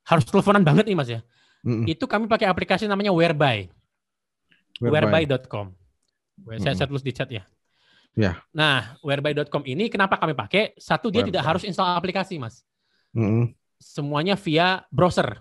[0.05, 1.21] harus teleponan banget nih, Mas ya.
[1.65, 1.87] Mm -mm.
[1.89, 3.73] Itu kami pakai aplikasi namanya Whereby.
[4.85, 5.73] Whereby.com.
[6.45, 6.79] Whereby saya, mm -mm.
[6.85, 7.45] saya tulis di chat ya.
[8.13, 8.41] Ya.
[8.53, 10.77] Nah, whereby.com ini kenapa kami pakai?
[10.77, 11.33] Satu dia Whereby.
[11.33, 12.61] tidak harus install aplikasi, Mas.
[13.17, 13.45] Mm -hmm.
[13.81, 15.41] Semuanya via browser.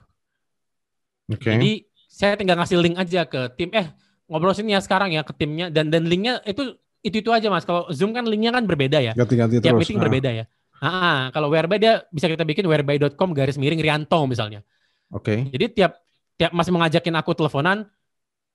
[1.27, 1.59] Okay.
[1.59, 1.71] Jadi
[2.07, 3.71] saya tinggal ngasih link aja ke tim.
[3.75, 3.91] Eh,
[4.27, 7.63] ngobrol sini ya sekarang ya ke timnya dan dan linknya itu itu itu aja mas.
[7.63, 9.13] Kalau Zoom kan linknya kan berbeda ya.
[9.15, 10.05] Ganti-ganti Tiap meeting nah.
[10.07, 10.45] berbeda ya.
[10.77, 14.61] Ah, kalau whereby dia bisa kita bikin whereby.com garis miring Rianto misalnya.
[15.09, 15.47] Oke.
[15.47, 15.55] Okay.
[15.55, 15.97] Jadi tiap
[16.37, 17.89] tiap mas mengajakin aku teleponan,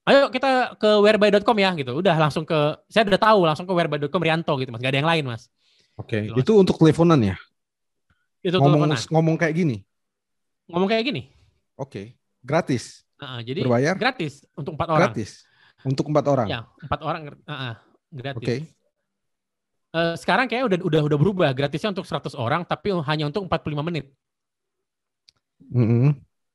[0.07, 1.99] ayo kita ke whereby.com ya gitu.
[1.99, 4.81] Udah langsung ke saya udah tahu langsung ke whereby.com Rianto gitu mas.
[4.85, 5.51] Gak ada yang lain mas.
[5.99, 6.15] Oke.
[6.15, 6.23] Okay.
[6.31, 7.37] Gitu, itu untuk teleponan ya?
[8.45, 8.99] Itu ngomong, teleponan.
[9.11, 9.77] Ngomong kayak gini.
[10.71, 11.23] Ngomong kayak gini.
[11.75, 11.91] Oke.
[11.91, 12.07] Okay.
[12.43, 13.03] Gratis.
[13.23, 13.95] Uh, jadi Berbayar?
[13.95, 15.11] gratis untuk empat orang.
[15.15, 15.47] Gratis.
[15.83, 16.47] Untuk empat orang.
[16.47, 17.75] Ya, empat orang uh, uh,
[18.13, 18.39] gratis.
[18.39, 18.47] Oke.
[18.47, 18.61] Okay.
[19.93, 23.89] Uh, sekarang kayak udah udah udah berubah gratisnya untuk 100 orang tapi hanya untuk 45
[23.93, 24.09] menit.
[25.69, 26.09] Mm -hmm.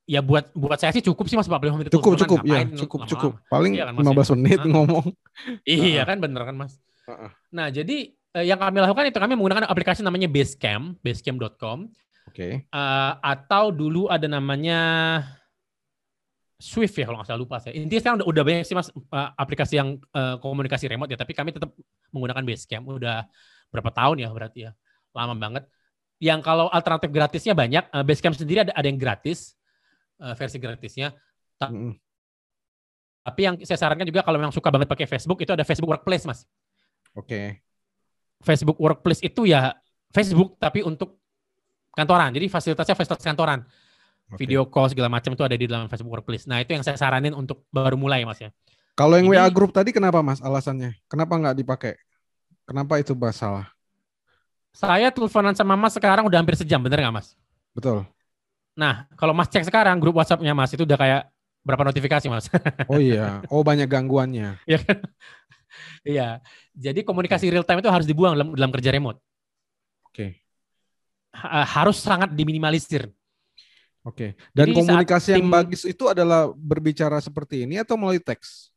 [0.08, 1.92] Ya buat buat saya sih cukup sih Mas 45 menit.
[1.92, 3.32] Cukup cukup ya, cukup lama cukup.
[3.52, 4.36] Paling iya kan, 15 ya?
[4.40, 5.06] menit uh, ngomong.
[5.68, 6.74] Iya kan bener kan Mas.
[7.06, 7.32] Uh -uh.
[7.54, 11.92] Nah, jadi uh, yang kami lakukan itu kami menggunakan aplikasi namanya Basecamp, basecamp.com.
[12.28, 12.34] Oke.
[12.34, 12.54] Okay.
[12.74, 14.80] Uh, atau dulu ada namanya
[16.58, 17.78] Swift ya kalau nggak salah lupa saya.
[17.78, 21.38] Intinya sekarang udah, udah banyak sih mas uh, aplikasi yang uh, komunikasi remote ya, tapi
[21.38, 21.70] kami tetap
[22.10, 22.86] menggunakan Basecamp.
[22.90, 23.30] Udah
[23.70, 24.72] berapa tahun ya berarti ya,
[25.14, 25.70] lama banget.
[26.18, 29.54] Yang kalau alternatif gratisnya banyak, uh, Basecamp sendiri ada ada yang gratis,
[30.18, 31.14] uh, versi gratisnya.
[31.62, 31.94] Ta mm.
[33.22, 36.26] Tapi yang saya sarankan juga kalau memang suka banget pakai Facebook itu ada Facebook Workplace
[36.26, 36.42] mas.
[37.14, 37.28] Oke.
[37.28, 37.46] Okay.
[38.42, 39.78] Facebook Workplace itu ya
[40.10, 41.22] Facebook tapi untuk
[41.94, 42.34] kantoran.
[42.34, 43.62] Jadi fasilitasnya fasilitas kantoran
[44.32, 44.46] okay.
[44.46, 46.46] video call segala macam itu ada di dalam Facebook Workplace.
[46.48, 48.52] Nah itu yang saya saranin untuk baru mulai mas ya.
[48.98, 50.98] Kalau yang Ini, WA Group tadi kenapa mas alasannya?
[51.06, 51.94] Kenapa nggak dipakai?
[52.66, 53.70] Kenapa itu masalah?
[54.74, 57.38] Saya teleponan sama mas sekarang udah hampir sejam, bener nggak mas?
[57.72, 58.06] Betul.
[58.78, 61.22] Nah kalau mas cek sekarang grup WhatsAppnya mas itu udah kayak
[61.62, 62.48] berapa notifikasi mas?
[62.92, 64.60] Oh iya, oh banyak gangguannya.
[64.66, 65.00] Iya kan?
[66.08, 66.42] Iya.
[66.74, 69.20] Jadi komunikasi real time itu harus dibuang dalam, dalam kerja remote.
[70.08, 70.16] Oke.
[70.16, 70.32] Okay.
[71.70, 73.14] harus sangat diminimalisir.
[74.08, 74.40] Oke.
[74.56, 78.72] Dan Jadi komunikasi yang tim, bagus itu adalah berbicara seperti ini atau melalui teks?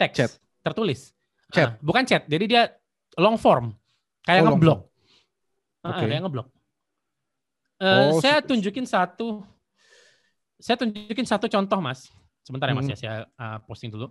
[0.00, 0.16] Teks.
[0.16, 0.32] Chat.
[0.64, 1.12] Tertulis.
[1.52, 1.76] Chat.
[1.76, 2.24] Uh, bukan chat.
[2.24, 2.72] Jadi dia
[3.20, 3.76] long form.
[4.24, 4.80] Kayak oh, ngeblok.
[5.84, 6.06] Uh, okay.
[6.08, 6.48] Kayak ngeblok.
[7.78, 9.44] Uh, oh, saya tunjukin satu.
[10.56, 12.08] Saya tunjukin satu contoh, Mas.
[12.40, 12.96] Sebentar ya, Mas ya.
[12.96, 13.02] Hmm.
[13.04, 14.08] Saya uh, posting dulu.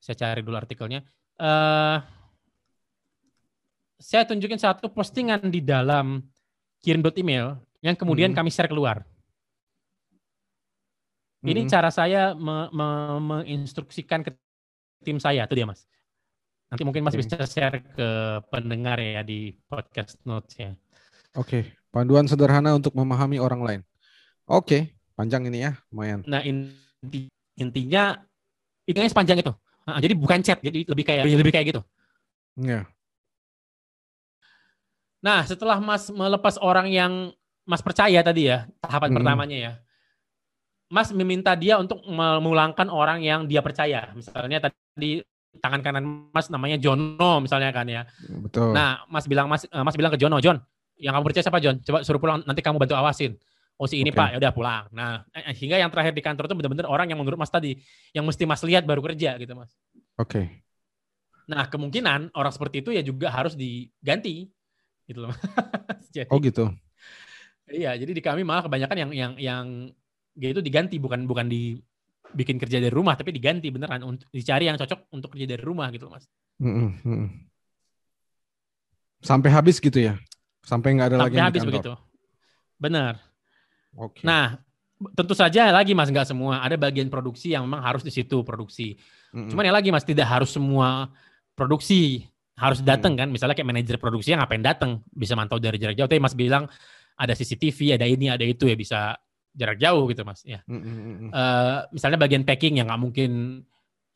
[0.00, 1.04] Saya cari dulu artikelnya.
[1.36, 2.00] Uh,
[4.00, 6.24] saya tunjukin satu postingan di dalam
[6.80, 8.38] kirim email yang kemudian hmm.
[8.40, 9.04] kami share keluar.
[11.44, 11.70] Ini hmm.
[11.70, 12.88] cara saya me, me,
[13.20, 14.32] menginstruksikan ke
[15.04, 15.84] tim saya, itu dia mas.
[16.72, 17.20] Nanti mungkin mas okay.
[17.20, 18.08] bisa share ke
[18.48, 20.72] pendengar ya di podcast notes ya.
[21.36, 21.62] Oke, okay.
[21.92, 23.80] panduan sederhana untuk memahami orang lain.
[24.48, 24.82] Oke, okay.
[25.12, 26.24] panjang ini ya, lumayan.
[26.24, 27.28] Nah inti,
[27.60, 28.16] intinya
[28.88, 29.52] intinya sepanjang itu.
[29.84, 31.82] Nah, jadi bukan chat, jadi lebih kayak lebih kayak gitu.
[32.56, 32.72] Iya.
[32.72, 32.84] Yeah.
[35.24, 37.32] Nah, setelah Mas melepas orang yang
[37.64, 39.16] Mas percaya tadi ya, tahapan hmm.
[39.20, 39.72] pertamanya ya.
[40.92, 44.12] Mas meminta dia untuk memulangkan orang yang dia percaya.
[44.12, 45.24] Misalnya tadi
[45.58, 46.04] tangan kanan
[46.34, 48.02] Mas namanya Jono misalnya kan ya.
[48.28, 48.74] Betul.
[48.74, 50.58] Nah, Mas bilang Mas eh, Mas bilang ke Jono, John,
[50.98, 51.80] yang kamu percaya siapa John?
[51.82, 53.34] Coba suruh pulang nanti kamu bantu awasin.
[53.74, 54.18] Oh si ini okay.
[54.22, 54.84] Pak, ya udah pulang.
[54.94, 57.74] Nah, eh, eh, hingga yang terakhir di kantor itu benar-benar orang yang menurut Mas tadi
[58.14, 59.74] yang mesti Mas lihat baru kerja gitu, Mas.
[60.14, 60.30] Oke.
[60.30, 60.46] Okay.
[61.50, 64.48] Nah, kemungkinan orang seperti itu ya juga harus diganti
[65.10, 65.34] gitu loh.
[66.14, 66.70] jadi, oh gitu.
[67.66, 69.64] Iya, jadi di kami malah kebanyakan yang yang yang
[70.34, 75.10] gitu diganti bukan bukan dibikin kerja dari rumah tapi diganti beneran untuk dicari yang cocok
[75.14, 76.26] untuk kerja dari rumah gitu mas.
[79.24, 80.20] Sampai habis gitu ya?
[80.66, 81.92] Sampai nggak ada Sampai lagi habis di begitu.
[82.76, 83.16] Benar.
[83.94, 84.26] Okay.
[84.26, 84.58] Nah,
[85.14, 88.98] tentu saja lagi mas nggak semua ada bagian produksi yang memang harus di situ produksi.
[89.32, 89.50] Mm-hmm.
[89.54, 91.10] Cuman ya lagi mas tidak harus semua
[91.54, 93.20] produksi harus datang mm.
[93.24, 93.28] kan.
[93.30, 96.08] Misalnya kayak manajer produksi yang ngapain datang bisa mantau dari jarak jauh.
[96.10, 96.66] Tapi mas bilang
[97.14, 99.14] ada CCTV, ada ini, ada itu ya bisa
[99.54, 100.60] jarak jauh gitu mas ya.
[100.66, 101.28] Mm -hmm.
[101.30, 103.62] uh, misalnya bagian packing yang nggak mungkin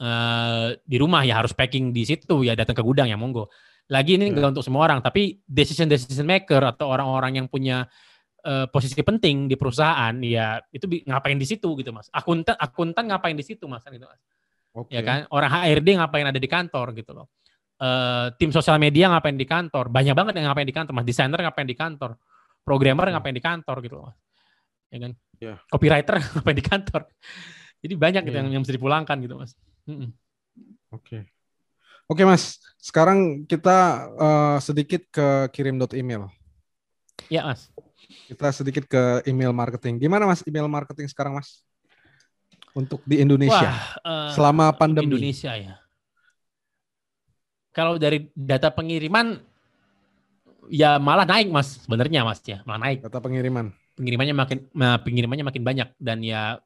[0.02, 3.50] uh, di rumah ya harus packing di situ ya datang ke gudang ya monggo.
[3.88, 4.54] Lagi ini enggak hmm.
[4.58, 7.88] untuk semua orang, tapi decision decision maker atau orang-orang yang punya
[8.44, 12.12] uh, posisi penting di perusahaan ya itu ngapain di situ gitu mas.
[12.12, 14.20] Akuntan akuntan ngapain di situ mas gitu mas.
[14.76, 15.00] Okay.
[15.00, 17.32] Ya kan orang HRD ngapain ada di kantor gitu loh.
[17.78, 19.88] Uh, tim sosial media ngapain di kantor.
[19.88, 21.06] Banyak banget yang ngapain di kantor mas.
[21.08, 22.10] Desainer ngapain di kantor.
[22.60, 23.14] Programmer hmm.
[23.16, 24.12] ngapain di kantor gitu loh.
[24.92, 25.16] Ya kan.
[25.38, 25.56] Yeah.
[25.70, 27.02] Copywriter ngapain di kantor.
[27.78, 28.28] Jadi banyak yeah.
[28.28, 28.42] gitu iya.
[28.42, 29.52] yang, yang mesti dipulangkan gitu mas.
[29.86, 30.12] Oke.
[30.92, 31.22] Okay.
[32.08, 36.32] Oke Mas, sekarang kita uh, sedikit ke kirim dot email.
[37.28, 37.68] Ya Mas.
[38.24, 40.00] Kita sedikit ke email marketing.
[40.00, 41.60] Gimana Mas email marketing sekarang Mas?
[42.72, 43.68] Untuk di Indonesia
[44.00, 45.20] Wah, uh, selama pandemi.
[45.20, 45.76] Indonesia ya.
[47.76, 49.44] Kalau dari data pengiriman
[50.72, 53.04] ya malah naik Mas sebenarnya Mas ya, malah naik.
[53.04, 53.68] Data pengiriman.
[53.98, 56.62] Pengirimannya makin pengirimannya makin banyak dan ya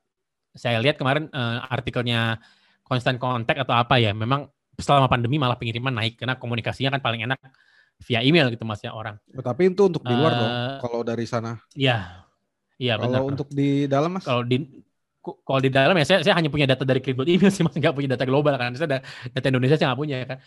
[0.52, 2.36] saya lihat kemarin uh, artikelnya
[2.84, 7.24] constant contact atau apa ya, memang selama pandemi malah pengiriman naik karena komunikasinya kan paling
[7.24, 7.40] enak
[8.04, 9.16] via email gitu mas ya orang.
[9.32, 11.56] Oh, tapi itu untuk di luar uh, dong, eh, kalau dari sana.
[11.72, 12.26] Iya,
[12.76, 13.24] iya benar.
[13.24, 14.24] Kalau untuk di dalam mas?
[14.26, 14.60] Kalau di
[15.22, 17.94] kalau di dalam ya saya, saya hanya punya data dari Kripto email sih mas, nggak
[17.94, 18.74] punya data global kan.
[18.74, 18.98] Saya ada
[19.32, 20.38] data Indonesia saya nggak punya kan.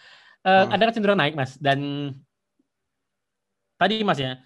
[0.45, 0.73] Uh, hmm.
[0.77, 1.79] Ada kecenderungan naik mas dan
[3.79, 4.37] tadi mas ya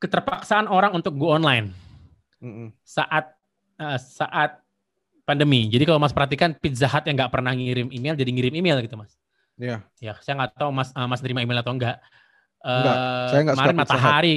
[0.00, 1.76] keterpaksaan orang untuk go online
[2.40, 3.36] mm saat
[3.76, 4.64] uh, saat
[5.28, 5.70] pandemi.
[5.70, 8.96] Jadi kalau Mas perhatikan Pizza Hut yang nggak pernah ngirim email jadi ngirim email gitu
[8.98, 9.14] Mas.
[9.60, 9.84] Iya.
[10.00, 12.00] Ya, saya nggak tahu Mas uh, Mas terima email atau enggak.
[12.64, 14.36] Enggak, uh, saya enggak kemarin Matahari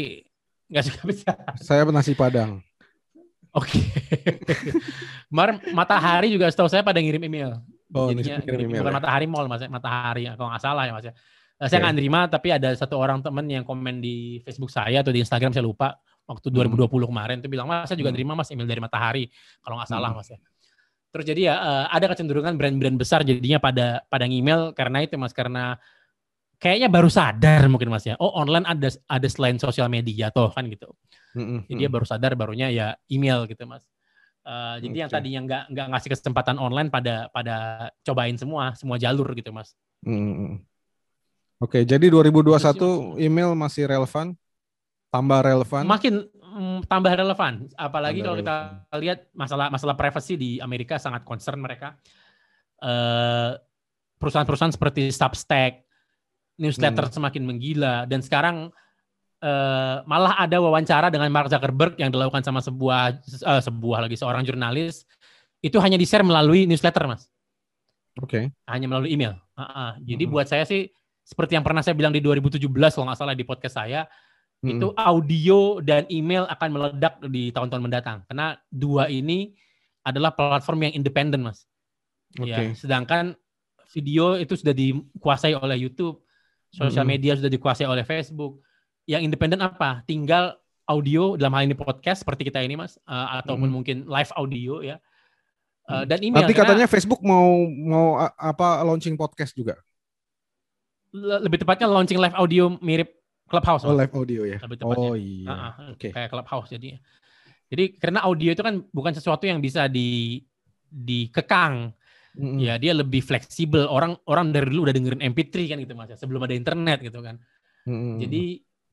[0.68, 1.34] nggak suka pizza.
[1.64, 2.60] Saya nasi Padang.
[3.56, 3.80] Oke.
[3.80, 3.84] Okay.
[5.32, 7.58] kemarin Matahari juga setahu saya pada ngirim email.
[7.94, 8.82] Oh, Jadinya, ngirim email.
[8.84, 8.98] Bukan ya?
[9.00, 11.14] Matahari Mall Mas, Matahari kalau nggak salah ya Mas ya.
[11.64, 12.00] Uh, saya nggak okay.
[12.04, 15.64] nerima tapi ada satu orang teman yang komen di Facebook saya atau di Instagram saya
[15.64, 15.96] lupa
[16.28, 17.08] waktu 2020 hmm.
[17.08, 18.20] kemarin itu bilang mas saya juga hmm.
[18.20, 19.24] nerima mas email dari Matahari
[19.64, 20.20] kalau nggak salah hmm.
[20.20, 20.40] mas ya
[21.14, 25.30] Terus jadi ya uh, ada kecenderungan brand-brand besar jadinya pada pada email karena itu Mas
[25.30, 25.78] karena
[26.58, 28.18] kayaknya baru sadar mungkin Mas ya.
[28.18, 30.90] Oh, online ada ada selain sosial media toh kan gitu.
[31.38, 31.70] Mm-hmm.
[31.70, 33.86] Jadi dia baru sadar barunya ya email gitu Mas.
[34.42, 35.02] Uh, jadi okay.
[35.06, 37.56] yang tadinya nggak nggak ngasih kesempatan online pada pada
[38.02, 39.78] cobain semua semua jalur gitu Mas.
[40.02, 40.66] Mm-hmm.
[41.64, 44.36] Oke, jadi 2021 email masih relevan?
[45.08, 45.88] Tambah relevan?
[45.88, 47.72] Makin mm, tambah relevan.
[47.80, 48.56] Apalagi tambah kalau kita
[49.00, 51.96] lihat masalah masalah privacy di Amerika sangat concern mereka.
[52.84, 53.56] Uh,
[54.20, 55.88] perusahaan-perusahaan seperti Substack,
[56.60, 57.16] newsletter hmm.
[57.16, 58.68] semakin menggila dan sekarang
[59.40, 64.44] uh, malah ada wawancara dengan Mark Zuckerberg yang dilakukan sama sebuah uh, sebuah lagi seorang
[64.44, 65.08] jurnalis
[65.64, 67.32] itu hanya di share melalui newsletter, Mas.
[68.20, 68.28] Oke.
[68.28, 68.44] Okay.
[68.68, 69.40] Hanya melalui email.
[69.56, 69.92] Uh -uh.
[70.04, 70.32] Jadi hmm.
[70.36, 70.92] buat saya sih
[71.24, 74.06] seperti yang pernah saya bilang di 2017 kalau nggak salah di podcast saya,
[74.60, 74.70] hmm.
[74.76, 79.56] itu audio dan email akan meledak di tahun-tahun mendatang karena dua ini
[80.04, 81.64] adalah platform yang independen mas.
[82.36, 82.52] Okay.
[82.52, 83.40] Ya, sedangkan
[83.96, 86.20] video itu sudah dikuasai oleh YouTube,
[86.76, 87.14] sosial hmm.
[87.16, 88.60] media sudah dikuasai oleh Facebook.
[89.08, 90.04] Yang independen apa?
[90.04, 93.76] Tinggal audio dalam hal ini podcast seperti kita ini mas, uh, ataupun hmm.
[93.76, 95.00] mungkin live audio ya.
[95.84, 96.48] Uh, dan email.
[96.48, 99.80] Nanti katanya Facebook mau mau apa launching podcast juga?
[101.14, 103.86] Lebih tepatnya launching live audio mirip Clubhouse.
[103.86, 104.58] Oh, live audio ya.
[104.82, 105.46] Oh iya.
[105.46, 106.10] Uh, uh, Oke.
[106.10, 106.12] Okay.
[106.12, 106.98] Kayak Clubhouse jadi.
[107.70, 110.42] Jadi karena audio itu kan bukan sesuatu yang bisa di
[110.90, 111.94] dikekang.
[112.34, 112.58] Mm-hmm.
[112.62, 113.86] Ya, dia lebih fleksibel.
[113.86, 117.22] Orang orang dari dulu udah dengerin MP3 kan gitu Mas ya, sebelum ada internet gitu
[117.22, 117.38] kan.
[117.86, 118.16] Mm-hmm.
[118.26, 118.44] Jadi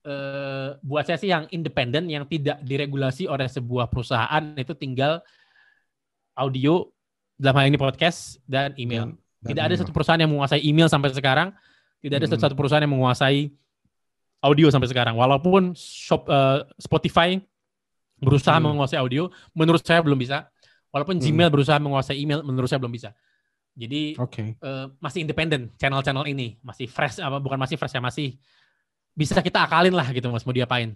[0.05, 5.25] eh, buat saya sih yang independen yang tidak diregulasi oleh sebuah perusahaan itu tinggal
[6.37, 6.89] audio
[7.41, 9.17] dalam hal ini podcast dan email.
[9.41, 11.49] Dan, tidak ada satu perusahaan yang menguasai email sampai sekarang.
[12.01, 12.41] Tidak ada mm-hmm.
[12.41, 13.53] satu perusahaan yang menguasai
[14.41, 15.15] audio sampai sekarang.
[15.17, 17.37] Walaupun shop, uh, Spotify
[18.21, 18.77] berusaha hmm.
[18.77, 20.49] menguasai audio, menurut saya belum bisa.
[20.93, 21.25] Walaupun hmm.
[21.25, 23.17] Gmail berusaha menguasai email, menurut saya belum bisa.
[23.73, 24.59] Jadi okay.
[24.61, 28.37] uh, eh, masih independen channel-channel ini, masih fresh apa bukan masih fresh ya masih
[29.15, 30.93] bisa kita akalin lah gitu mas mau diapain.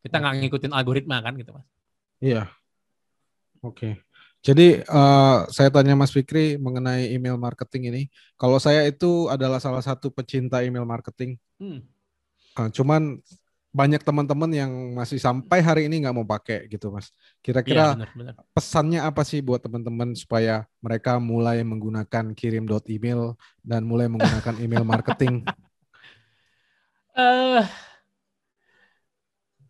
[0.00, 1.66] Kita nggak ngikutin algoritma kan gitu mas.
[2.22, 2.48] Iya.
[3.60, 3.76] Oke.
[3.76, 3.92] Okay.
[4.44, 8.02] Jadi uh, saya tanya Mas Fikri mengenai email marketing ini.
[8.36, 11.40] Kalau saya itu adalah salah satu pecinta email marketing.
[11.56, 11.80] Hmm.
[12.52, 13.24] Uh, cuman
[13.74, 17.10] banyak teman-teman yang masih sampai hari ini nggak mau pakai gitu mas.
[17.40, 23.34] Kira-kira ya, pesannya apa sih buat teman-teman supaya mereka mulai menggunakan kirim dot email
[23.66, 25.42] dan mulai menggunakan email marketing?
[27.18, 27.66] uh,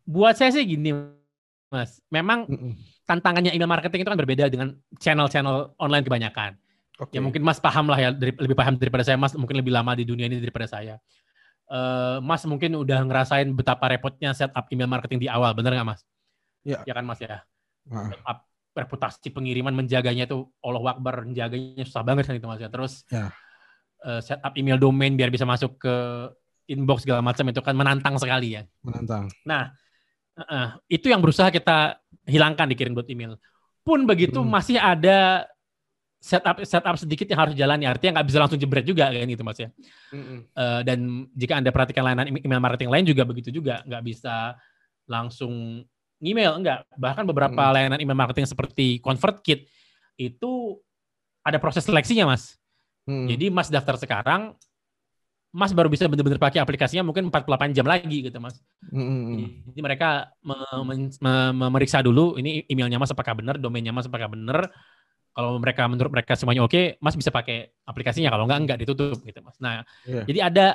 [0.04, 0.92] buat saya sih gini
[1.72, 2.93] mas, memang mm -mm.
[3.04, 6.56] Tantangannya email marketing itu kan berbeda dengan channel-channel online kebanyakan.
[6.94, 7.18] Okay.
[7.18, 10.06] Ya mungkin mas paham lah ya, lebih paham daripada saya mas, mungkin lebih lama di
[10.06, 10.96] dunia ini daripada saya
[11.70, 16.00] uh, Mas mungkin udah ngerasain betapa repotnya setup email marketing di awal, bener nggak Mas?
[16.64, 16.80] Iya.
[16.84, 17.44] Ya kan Mas ya.
[17.88, 18.10] Nah.
[18.12, 18.38] Setup
[18.74, 22.66] reputasi pengiriman menjaganya itu Allah Akbar menjaganya susah banget kan itu mas ya.
[22.66, 23.30] Terus Ya.
[24.02, 25.94] eh, setup email domain biar bisa masuk ke
[26.66, 28.66] inbox segala macam itu kan menantang sekali ya.
[28.82, 29.30] Menantang.
[29.46, 29.70] Nah,
[30.34, 33.36] eh, eh, itu yang berusaha kita hilangkan di kirim email.
[33.84, 34.48] Pun begitu Hmm.
[34.48, 35.44] masih ada
[36.24, 37.84] setup setup sedikit yang harus jalani.
[37.84, 39.68] Artinya nggak bisa langsung jebret juga kan gitu mas ya.
[40.12, 44.56] Eh, dan jika anda perhatikan layanan email marketing lain juga begitu juga, nggak bisa
[45.04, 45.84] langsung
[46.24, 46.88] email enggak.
[46.96, 47.74] Bahkan beberapa Hmm.
[47.76, 49.68] layanan email marketing seperti ConvertKit
[50.16, 50.80] itu
[51.44, 52.56] ada proses seleksinya mas.
[53.04, 53.28] Mm.
[53.28, 54.56] Jadi mas daftar sekarang,
[55.54, 58.58] mas baru bisa benar-benar pakai aplikasinya mungkin 48 jam lagi gitu mas.
[58.90, 59.62] Mm-mm.
[59.70, 64.26] Jadi mereka me- men- me- memeriksa dulu ini emailnya Mas apakah benar, domainnya Mas apakah
[64.28, 64.66] benar.
[65.30, 68.30] Kalau mereka menurut mereka semuanya oke, Mas bisa pakai aplikasinya.
[68.30, 69.54] Kalau enggak enggak ditutup gitu Mas.
[69.62, 70.22] Nah, Iya.
[70.26, 70.66] jadi ada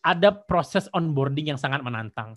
[0.00, 2.36] ada proses onboarding yang sangat menantang.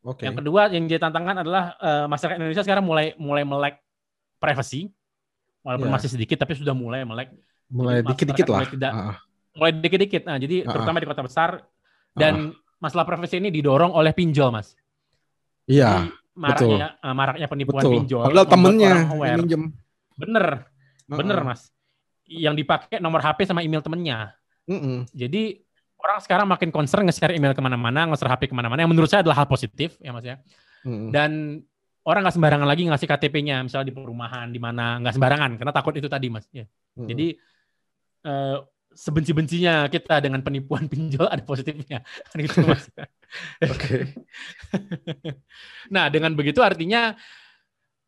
[0.00, 0.24] Oke.
[0.24, 3.76] Yang kedua yang jadi tantangan adalah eh, masyarakat Indonesia sekarang mulai mulai melek
[4.36, 4.88] privacy.
[5.60, 5.94] Walaupun Iya.
[6.00, 7.28] masih sedikit tapi sudah mulai melek
[7.66, 8.62] Mulai dikit-dikit lah.
[8.70, 9.16] tidak- Ah,
[9.56, 10.22] mulai dikit-dikit.
[10.28, 11.64] Nah, jadi Ah, terutama di kota besar
[12.12, 14.76] dan masalah privacy ini didorong oleh pinjol, Mas.
[15.66, 16.06] Iya.
[16.06, 17.92] Jadi, maraknya eh, maraknya penipuan Betul.
[17.96, 18.24] pinjol.
[18.28, 18.92] Padahal temennya
[19.40, 19.62] minjem.
[20.16, 20.46] Bener,
[21.06, 21.70] Ah, bener mas.
[22.26, 24.34] Yang dipakai nomor HP sama email temennya.
[24.66, 25.06] Mm-mm.
[25.14, 25.62] Jadi
[26.02, 28.82] orang sekarang makin concern nge-share email ke mana-mana, nge-share HP ke mana-mana.
[28.82, 30.42] Yang menurut saya adalah hal positif ya mas ya.
[30.82, 31.14] Mm-mm.
[31.14, 31.62] Dan
[32.02, 35.94] orang nggak sembarangan lagi ngasih KTP-nya, misalnya di perumahan di mana nggak sembarangan, karena takut
[35.94, 36.44] itu tadi mas.
[36.50, 36.66] Ya.
[36.98, 37.06] Mm-mm.
[37.06, 37.26] Jadi
[38.26, 38.56] eh,
[38.96, 42.00] sebenci-bencinya kita dengan penipuan pinjol ada positifnya,
[42.32, 42.88] kan gitu mas.
[43.72, 44.16] Oke.
[45.92, 47.12] Nah, dengan begitu artinya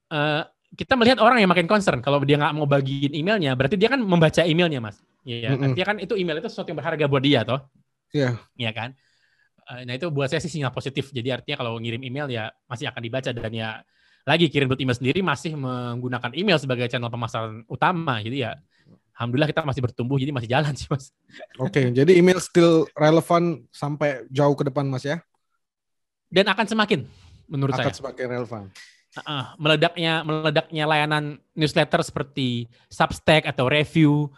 [0.09, 2.01] eh, kita melihat orang yang makin concern.
[2.01, 4.97] Kalau dia nggak mau bagiin emailnya, berarti dia kan membaca emailnya, mas.
[5.28, 5.76] Iya, Mm-mm.
[5.76, 7.61] artinya kan itu email itu sesuatu yang berharga buat dia, toh.
[8.16, 8.41] Iya.
[8.57, 8.89] Iya kan?
[9.68, 11.12] Eh, Nah itu buat saya sih sinyal positif.
[11.12, 13.84] Jadi artinya kalau ngirim email ya masih akan dibaca dan ya
[14.28, 18.20] lagi kirim email sendiri masih menggunakan email sebagai channel pemasaran utama.
[18.20, 18.53] Jadi ya
[19.19, 21.11] alhamdulillah kita masih bertumbuh jadi masih jalan sih mas.
[21.59, 25.19] Oke, jadi email still relevan sampai jauh ke depan Mas ya?
[26.31, 27.03] Dan akan semakin
[27.51, 27.99] menurut Akan saya.
[27.99, 28.62] semakin relevan.
[29.27, 34.31] Ah, meledaknya meledaknya layanan newsletter seperti Substack atau review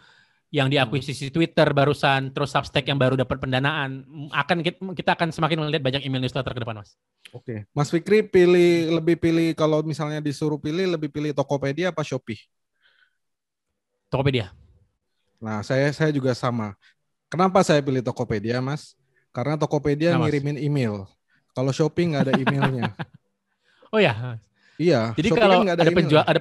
[0.51, 4.03] yang diakuisisi Twitter barusan, terus Substack yang baru dapat pendanaan,
[4.35, 6.99] akan kita, kita akan semakin melihat banyak email newsletter ke depan, Mas.
[7.31, 7.63] Oke.
[7.71, 12.41] Mas Fikri pilih lebih pilih kalau misalnya disuruh pilih lebih pilih Tokopedia apa Shopee?
[14.11, 14.51] Tokopedia.
[15.41, 16.77] Nah, saya saya juga sama.
[17.31, 18.95] Kenapa saya pilih Tokopedia, Mas?
[19.35, 20.27] Karena Tokopedia Kenapa, Mas?
[20.29, 21.07] ngirimin email.
[21.55, 22.93] Kalau Shopee nggak ada emailnya.
[23.91, 24.39] Oh ya,
[24.79, 25.11] iya.
[25.19, 25.97] jadi kalau kan nggak ada, email.
[25.99, 26.39] penjual ada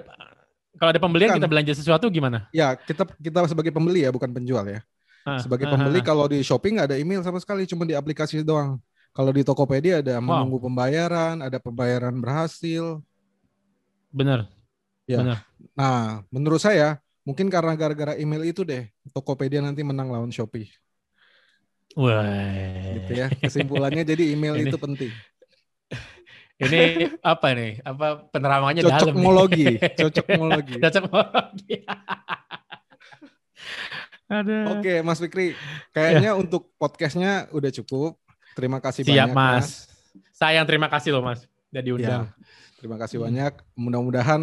[0.79, 2.47] kalau ada pembelian kita belanja sesuatu gimana?
[2.55, 4.81] Ya, kita kita sebagai pembeli ya, bukan penjual ya.
[5.27, 6.05] Ah, Sebagai ah, pembeli ah.
[6.07, 8.79] kalau di Shopee nggak ada email sama sekali, cuma di aplikasi doang.
[9.15, 13.03] Kalau di Tokopedia ada menunggu pembayaran, ada pembayaran berhasil.
[14.13, 14.47] bener,
[15.07, 15.19] Ya.
[15.19, 15.39] bener.
[15.75, 20.67] Nah, menurut saya mungkin karena gara-gara email itu deh Tokopedia nanti menang lawan Shopee.
[21.95, 22.27] Wah,
[22.99, 23.31] Gitu ya.
[23.31, 24.67] Kesimpulannya jadi email Ini.
[24.67, 25.11] itu penting.
[26.61, 27.79] ini apa nih?
[27.83, 28.99] Apa penerawangannya dalam?
[29.01, 30.75] Cocokmologi, cocokmologi.
[30.77, 31.75] Cocokmologi.
[34.31, 34.79] Aduh.
[34.79, 35.59] Oke, Mas Fikri,
[35.91, 38.15] kayaknya untuk podcastnya udah cukup.
[38.55, 39.91] Terima kasih Siap, banyak, Mas.
[40.31, 41.51] Sayang terima kasih loh, Mas.
[41.71, 42.23] Udah diundang.
[42.31, 42.35] Ya,
[42.79, 43.27] terima kasih Hmm.
[43.27, 43.53] banyak.
[43.75, 44.41] Mudah-mudahan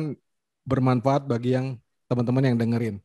[0.64, 2.96] bermanfaat bagi yang teman-teman yang dengerin.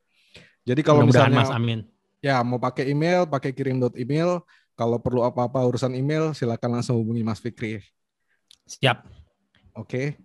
[0.62, 1.50] Jadi kalau misalnya Mas.
[1.50, 1.86] Amin.
[2.22, 4.42] ya mau pakai email, pakai kirim dot email.
[4.72, 7.82] Kalau perlu apa-apa urusan email, silakan langsung hubungi Mas Fikri.
[8.64, 9.04] Siap.
[9.76, 10.16] Oke.